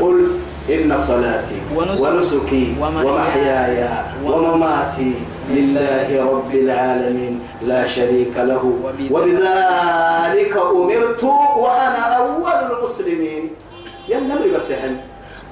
قل 0.00 0.28
إن 0.70 0.98
صلاتي 0.98 1.60
ونسكي 1.74 2.76
ومحياي 2.80 3.88
ومماتي 4.24 5.14
لله 5.50 6.08
رب 6.32 6.54
العالمين. 6.54 7.40
لا 7.62 7.84
شريك 7.84 8.36
له. 8.36 8.64
وبذلك 9.10 10.56
أمرت 10.56 11.24
وأنا 11.56 12.02
أول 12.16 12.58
المسلمين. 12.70 13.50
يلا 14.08 14.34
مري 14.34 14.50
بس 14.50 14.72
حل 14.72 14.96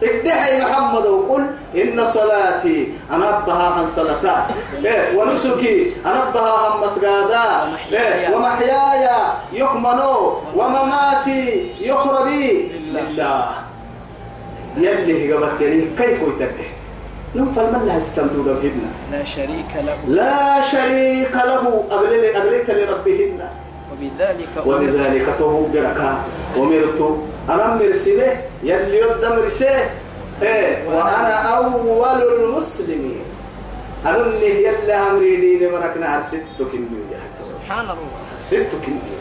ادعي 0.02 0.62
محمد 0.62 1.06
وقل 1.06 1.46
إن 1.74 2.06
صلاتي 2.06 2.92
أنا 3.10 3.38
أبها 3.38 3.66
عن 3.70 3.86
صلاتا. 3.86 4.46
إيه 4.84 5.18
ونسكي 5.18 5.92
أنا 6.06 6.28
أبها 6.28 6.52
عن 6.52 6.80
مسجدا. 6.84 7.46
إيه 7.92 8.36
ومحياي 8.36 9.08
يكمنو 9.52 10.36
ومماتي 10.56 11.66
يقربي. 11.80 12.72
لله. 12.90 13.48
يلي 14.76 15.32
قبت 15.32 15.60
يعني 15.60 15.86
كيف 15.98 16.18
يتبه 16.22 16.68
نم 17.34 17.48
استمدوا 17.90 18.54
بهن. 18.62 18.82
لا 19.12 19.24
شريك 19.24 19.72
له. 19.86 19.96
لا 20.06 20.62
شريك 20.62 21.34
له. 21.34 21.84
أغلل 21.90 22.24
أغللت 22.36 22.70
لربهن. 22.70 23.40
وبذلك 23.92 25.28
أمرت. 25.28 25.38
تو 25.38 25.66
بركا 25.72 26.22
ومرت 26.56 27.00
أنا 27.48 27.74
مرسله؟ 27.74 28.36
يلي 28.62 28.98
يد 28.98 29.24
مرسله. 29.24 29.90
إيه. 30.42 30.88
وأنا 30.88 31.34
أول 31.34 32.22
المسلمين. 32.22 33.22
أنا 34.06 34.16
اللي 34.16 34.64
يلي 34.64 34.92
أمري 34.92 35.36
ديني 35.36 35.66
مركنا 35.72 36.22
ست 36.22 36.58
كنية 36.58 37.20
سبحان 37.40 37.84
الله 37.84 38.20
ست 38.40 38.72
كنية 38.86 39.20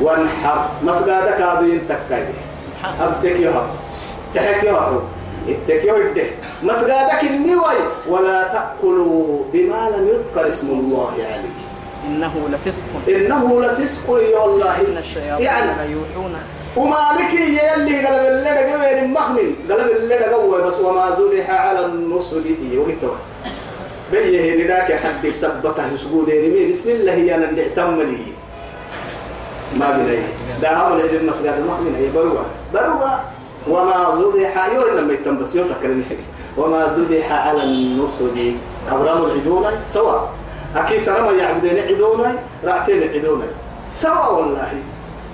وانحر. 0.00 0.68
مسجدك 0.82 1.40
هذا 1.40 1.60
ينتكاي 1.60 2.26
سبحان 2.66 2.94
الله. 2.94 3.06
أبتك 3.06 3.40
يهب 3.40 3.68
تحك 4.34 4.64
يهب 4.64 5.02
اتك 5.48 5.84
يهده 5.84 6.26
مسجدك 6.62 7.22
النوي 7.22 7.74
ولا 8.08 8.42
تأكلوا 8.42 9.44
بما 9.52 9.90
لم 9.90 10.08
يذكر 10.08 10.48
اسم 10.48 10.70
الله 10.70 11.12
عليه 11.12 11.66
إنه 12.06 12.48
لفسق. 12.52 12.84
إنه 13.08 13.62
لفسق 13.62 14.10
يا 14.10 14.44
الله. 14.44 14.80
إن 14.80 14.96
الشياطين 14.98 15.46
يعني 15.46 15.88
ليوحون 15.88 16.36
ومالك 16.76 17.34
يلي 17.34 18.06
قلب 18.06 18.24
اللي 18.24 18.76
غير 18.76 19.06
مخمن 19.06 19.54
قلب 19.70 19.90
اللي 19.90 20.14
قوي. 20.14 20.62
بس 20.62 20.74
وما 20.74 21.16
ذبح 21.18 21.50
على 21.50 21.86
النصب 21.86 22.42
دي. 22.42 22.78
وقت 22.78 23.12
بيه 24.12 24.64
نداك 24.64 24.92
حد 24.92 25.30
سبتة 25.30 25.96
سجود 25.96 26.28
يمين 26.28 26.70
بسم 26.70 26.90
الله 26.90 27.34
أنا 27.34 27.50
نعتم 27.50 28.00
لي. 28.00 28.18
ما 29.76 29.90
بني. 29.90 30.18
ده 30.62 30.68
عمل 30.68 31.02
عيد 31.02 31.14
المسجد 31.14 31.46
المخمن 31.46 31.94
هي 31.96 32.08
بروا 32.08 32.42
بروا 32.74 33.08
وما 33.68 34.18
ذبح 34.22 34.68
يور 34.74 34.90
لما 34.94 35.12
يتم 35.12 35.38
بس 35.38 35.54
يوم 35.54 35.68
وما 36.56 36.96
ذبح 36.96 37.32
على 37.32 37.62
النصب 37.62 38.36
أبرام 38.90 39.24
العدونا 39.24 39.70
سواء 39.92 40.32
أكيد 40.76 40.98
سلام 41.00 41.38
يعبدين 41.38 41.78
عدونا 41.78 42.32
رعتين 42.64 43.02
عدونا 43.02 43.44
سواء 43.90 44.34
والله. 44.34 44.72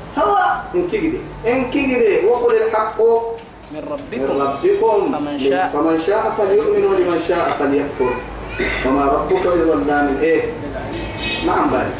سواء 0.08 0.64
إن 0.74 0.88
كيدي 0.88 1.18
إن 1.46 1.70
كيدي 1.70 2.26
وقل 2.26 2.56
الحق 2.56 3.00
من 3.00 3.80
من 4.12 4.28
ربكم. 4.28 4.40
ربكم. 4.42 5.16
فمن 5.18 5.40
شاء. 5.40 5.70
فمن 5.74 5.96
شاء 6.06 6.22
فليؤمن 6.38 6.84
ولمن 6.84 7.20
شاء 7.28 7.48
فليكفر. 7.58 8.12
وما 8.86 9.04
ربك 9.04 9.46
بظلام. 9.46 10.16
إيه. 10.22 10.42
نعم 11.46 11.70
بالي 11.70 11.94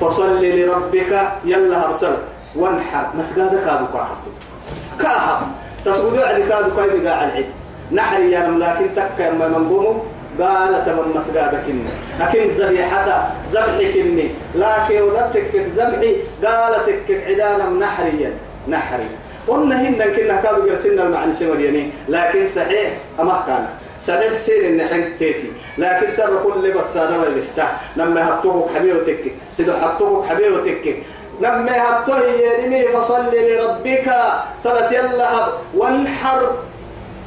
فصل 0.00 0.44
لربك. 0.44 1.12
يلا 1.44 1.86
هرسلت 1.86 2.31
وانحر 2.56 3.06
مسجدك 3.14 3.62
هذا 3.62 3.88
كاهب. 3.92 4.18
كاهب 5.00 5.46
تسجد 5.84 6.18
عندك 6.18 6.52
هذا 6.52 6.72
كاهب 6.76 7.06
قاع 7.06 7.24
العيد. 7.24 7.46
نحر 7.92 8.20
يا 8.20 8.40
لكن 8.48 8.94
تك 8.96 9.20
ما 9.38 9.48
منقومه 9.48 10.02
قال 10.40 10.84
تمام 10.86 11.16
مسجدك 11.16 11.64
إني 11.68 11.90
لكن 12.20 12.48
ذبيحة 12.48 13.30
ذبحك 13.52 13.96
إني 13.96 14.30
لكن 14.54 15.02
وذبتك 15.02 15.54
ذبحي 15.76 16.16
قال 16.44 16.86
تك 16.86 17.24
عدانا 17.26 17.68
نحريا. 17.68 18.30
نحري. 18.68 19.08
قلنا 19.48 19.82
هن 19.82 20.02
كنا 20.16 20.40
كانوا 20.40 20.66
يرسلنا 20.66 21.02
المعنى 21.02 21.32
سمريني 21.32 21.90
لكن 22.08 22.46
صحيح 22.46 22.92
أما 23.20 23.44
كان. 23.46 23.66
صحيح 24.02 24.36
سير 24.36 24.68
إن 24.68 24.88
حنك 24.88 25.08
تيتي. 25.18 25.50
لكن 25.78 26.10
سر 26.10 26.42
كل 26.44 26.70
بس 26.70 26.96
ما 26.96 27.26
يحتاج 27.36 27.74
لما 27.96 28.24
حطوك 28.24 28.70
حبيبتك 28.74 29.32
سيدو 29.56 29.72
حطوك 29.72 30.26
حبيبتك 30.26 30.96
لما 31.42 31.74
هبطه 31.88 32.18
يرمي 32.18 32.82
فصل 32.94 33.22
لربك 33.34 34.08
صلاة 34.58 34.90
يلا 34.92 35.48
وانحر 35.74 36.40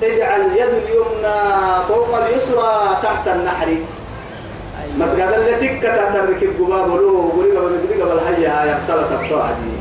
اجعل 0.04 0.42
يد 0.42 0.74
اليمنى 0.84 1.38
فوق 1.88 2.10
اليسرى 2.16 2.98
تحت 3.04 3.28
النحر. 3.28 3.68
مسجد 4.98 5.20
اللي 5.38 5.56
تك 5.56 5.84
تحت 5.84 6.16
الركب 6.16 6.50
قباب 6.60 6.92
ولو 6.92 7.32
قريبا 7.38 7.60
من 7.60 8.06
بالحية 8.10 8.62
هاي 8.62 8.78
بسالة 8.78 9.02
تبطوع 9.02 9.46
دي. 9.52 9.76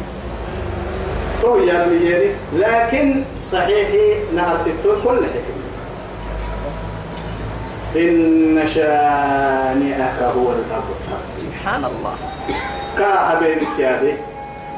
تو 1.42 1.58
يا 1.58 1.86
ميري 1.86 2.34
لكن 2.56 3.24
صحيح 3.42 3.88
نهر 4.34 4.58
ستون 4.58 4.96
كل 5.04 5.24
حكم. 5.24 5.58
إن 7.96 8.68
شانئك 8.74 10.18
هو 10.36 10.52
الأبتر. 10.52 11.20
سبحان 11.36 11.84
الله. 11.84 12.14
كا 12.98 13.16
حبيب 13.28 13.58
تيابي 13.76 14.14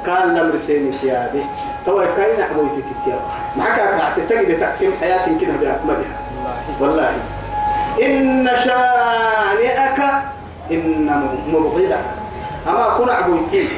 كان 0.06 0.34
نمر 0.34 0.56
سين 0.56 0.98
تيابي 1.00 1.42
تو 1.86 1.98
كاين 2.16 2.44
حبوي 2.44 2.68
تيابي 3.04 3.20
معك 3.56 3.78
أقنعت 3.78 4.20
تجد 4.20 4.60
تحكيم 4.60 4.92
حياة 5.00 5.26
كنا 5.26 5.56
بأكملها 5.60 6.16
والله 6.80 7.12
إن 8.02 8.50
شانئك 8.64 10.00
إن 10.70 11.22
مبغضك 11.48 12.04
أما 12.68 12.94
كن 12.98 13.08
عبويتين 13.10 13.68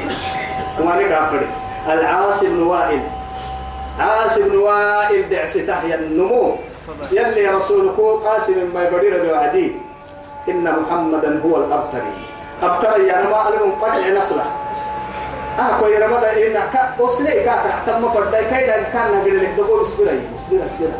وما 0.79 0.95
نقع 0.95 1.29
العاص 1.93 2.43
بن 2.43 2.61
وائل 2.63 2.99
عاص 3.99 4.37
بن 4.37 4.55
وائل 4.57 5.29
دعسته 5.29 5.83
يا 5.85 5.95
النمو 5.95 6.55
يلي 7.11 7.47
رسولك 7.47 7.99
قاسم 8.25 8.53
ما 8.73 8.83
يبدير 8.83 9.23
بوعدي 9.25 9.75
إن 10.49 10.75
محمدا 10.81 11.41
هو 11.45 11.57
الأبتري 11.57 12.13
أبتري 12.63 13.07
يعني 13.07 13.27
ما 13.27 13.49
المنقطع 13.49 14.19
نصلة. 14.19 14.43
آه 15.59 15.79
كوي 15.79 15.97
رمضان 15.97 16.23
إن 16.23 16.53
كا 16.73 17.05
أصلي 17.05 17.43
كاتر 17.43 17.69
تم 17.87 18.09
فردا 18.11 18.41
كيدا 18.41 18.83
كان 18.83 19.11
نقول 19.17 19.39
لك 19.39 19.49
دبول 19.57 19.81
إسبرا. 19.81 20.11
إسبرا 20.39 20.65
إسبرا. 20.65 20.97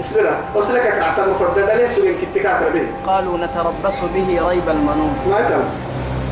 إسبرا. 0.00 0.34
أصلي 0.56 0.80
كاتر 0.80 1.24
تم 1.24 1.34
فردا 1.34 1.66
ده 1.66 1.74
ليش 1.74 1.90
سوين 1.90 2.14
كنت 2.20 2.42
كاتر 2.42 2.68
بيه 2.68 2.86
قالوا 3.06 3.38
نتربص 3.38 3.98
به 4.14 4.48
ريب 4.48 4.68
المنون. 4.68 5.16
ما 5.30 5.38
يتم 5.40 5.64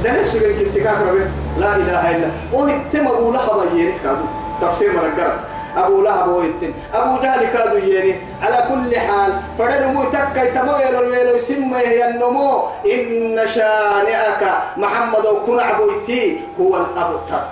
ده 0.04 0.12
ليش 0.12 0.28
سوين 0.28 0.58
كنت 0.58 0.78
كاتر 0.78 1.12
بيه 1.12 1.30
لا 1.58 1.76
إله 1.76 2.10
إلا 2.10 2.28
هو 2.54 2.68
يتم 2.68 3.08
أبو 3.08 3.32
لهب 3.32 3.62
يريك 3.74 3.94
كادو 4.04 4.24
تفسير 4.60 4.92
مرقرة. 4.92 5.40
أبو 5.76 6.02
لهب 6.02 6.28
هو 6.28 6.42
يتم 6.42 6.72
أبو 6.94 7.22
جهل 7.22 7.46
كادو 7.52 7.76
يري 7.76 8.20
على 8.42 8.58
كل 8.68 8.96
حال 8.96 9.32
فدن 9.58 9.94
مو 9.94 10.04
تكاي 10.04 10.48
تمو 10.50 10.76
يلو 10.76 11.12
يلو 11.12 11.38
سمه 11.38 11.78
هي 11.78 12.10
النمو. 12.10 12.62
إن 12.86 13.46
شانئك 13.46 14.42
محمد 14.76 15.26
وكن 15.26 15.60
عبويتي 15.60 16.40
هو 16.60 16.76
الأبتر. 16.76 17.42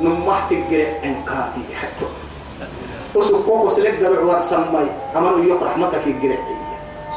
نمحت 0.00 0.52
الجرع 0.52 0.88
انكاتي 1.04 1.64
حتى 1.80 2.06
وسكوكو 3.14 3.68
سلك 3.68 3.94
درع 4.00 4.20
ورسمي 4.20 4.86
أمنوا 5.16 5.44
يقرأ 5.44 5.68
رحمتك 5.68 6.06
الجرع 6.06 6.38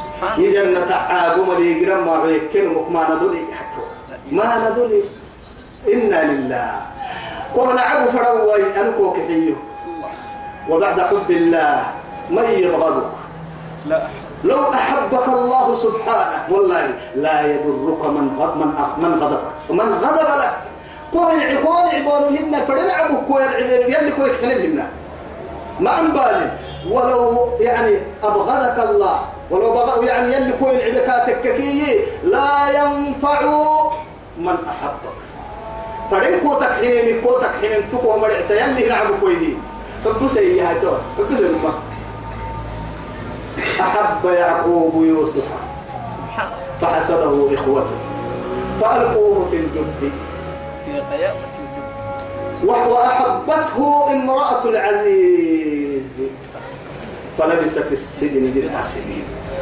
سبحان 0.04 0.38
الله. 0.38 0.48
يجن 0.48 0.88
تعاقم 0.88 1.48
لي 1.58 1.80
جرم 1.80 2.06
ما 2.06 2.20
بيكن 2.22 2.68
ما 2.90 3.02
ندولي 3.10 3.42
حتى 3.52 3.82
ما 4.32 4.70
ندولي. 4.70 5.02
إنا 5.92 6.32
لله. 6.32 6.80
قول 7.54 7.78
عبو 7.78 8.10
فروي 8.10 8.80
أنكو 8.80 9.12
كحيو 9.12 9.54
وبعد 10.70 11.00
حب 11.00 11.30
الله 11.30 11.86
من 12.30 12.44
يبغضك؟ 12.44 13.10
لا. 13.86 14.02
لو 14.44 14.72
أحبك 14.72 15.28
الله 15.28 15.74
سبحانه 15.74 16.38
والله 16.50 16.90
لا 17.16 17.36
يضرك 17.46 18.02
من 18.06 18.36
غضب 18.38 18.56
من 18.60 18.70
من 18.98 19.12
غضبك. 19.22 19.52
ومن 19.70 19.88
غضب 19.94 20.40
لك. 20.40 20.54
قول 21.14 21.32
العقول 21.32 21.86
عبارهن 21.94 22.54
فلنعبوا 22.68 23.20
كوي 23.28 23.42
العبين 23.44 23.82
يلي 23.94 24.10
كوي 24.10 24.30
حلمهن 24.42 24.86
ما 25.80 25.90
عن 25.90 26.12
بالي. 26.12 26.50
ولو 26.90 27.48
يعني 27.60 27.98
أبغضك 28.22 28.78
الله 28.90 29.18
ولو 29.50 29.72
بغض 29.72 30.04
يعني 30.04 30.34
يلي 30.34 30.52
كوي 30.60 30.90
العبكاتك 30.90 31.56
كي 31.56 32.00
لا 32.24 32.68
ينفع 32.68 33.40
من 34.38 34.56
أحبك. 34.68 35.16
فدين 36.10 36.40
كوتك 36.40 36.72
حين 36.80 37.20
كوتك 37.22 37.50
حين 37.60 37.90
تكو 37.92 38.16
مرعتا 38.16 38.54
يلي 38.64 38.88
نعم 38.88 39.06
كويدي 39.20 39.56
هي 40.38 40.60
هاي 40.60 40.80
تو 40.80 40.92
أحب 43.80 44.24
يعقوب 44.24 45.04
يوسف. 45.04 45.44
فحسده 46.80 47.54
إخوته. 47.54 47.96
فألقوه 48.80 49.48
في 49.50 49.56
الجب 49.56 50.12
الجب 50.86 51.02
وأحبته 52.64 54.12
امرأة 54.12 54.64
العزيز. 54.64 56.22
فلبس 57.38 57.78
في 57.78 57.92
السجن 57.92 58.52
بضع 58.54 58.80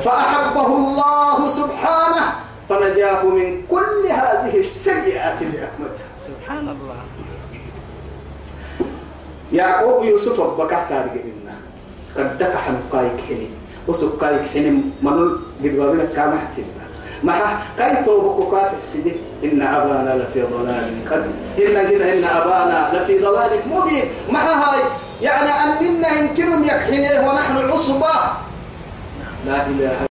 فأحبه 0.05 0.67
الله 0.67 1.49
سبحانه. 1.49 2.33
فنجاه 2.69 3.25
من 3.25 3.63
كل 3.71 4.07
هذه 4.11 4.59
السيئات 4.59 5.43
اللي 5.43 5.59
أكملها 5.59 6.07
سبحان 6.27 6.59
الله. 6.59 6.95
يعقوب 9.55 10.05
يوسف 10.05 10.41
بكحت 10.41 10.93
علينا 10.93 11.55
قد 12.17 12.39
دك 12.39 12.55
حنقايك 12.57 13.21
حني. 13.29 13.49
وسقايك 13.89 14.49
حني 14.55 14.71
منو 15.03 15.25
قد 15.61 15.73
بابنا 15.77 16.05
كام 16.17 16.33
حتنا 16.39 16.85
ما 17.23 17.35
كاي 17.79 18.05
توبك 18.05 18.51
كاتح 18.51 18.81
سيدي 18.83 19.13
إن 19.45 19.63
أبانا 19.63 20.13
لفي 20.23 20.43
ضلال 20.43 20.93
قد 21.11 21.25
إن 21.59 21.77
جنا 21.91 22.13
إن 22.13 22.25
أبانا 22.25 22.79
لفي 22.93 23.19
ضلال 23.19 23.51
مبين. 23.69 24.05
ما 24.33 24.41
هاي 24.41 24.81
يعني 25.21 25.51
أننا 25.51 26.09
يمكنهم 26.19 26.65
يكحنيه 26.65 27.29
ونحن 27.29 27.57
عصبة. 27.71 28.15
لا 29.47 29.67
إله 29.67 30.14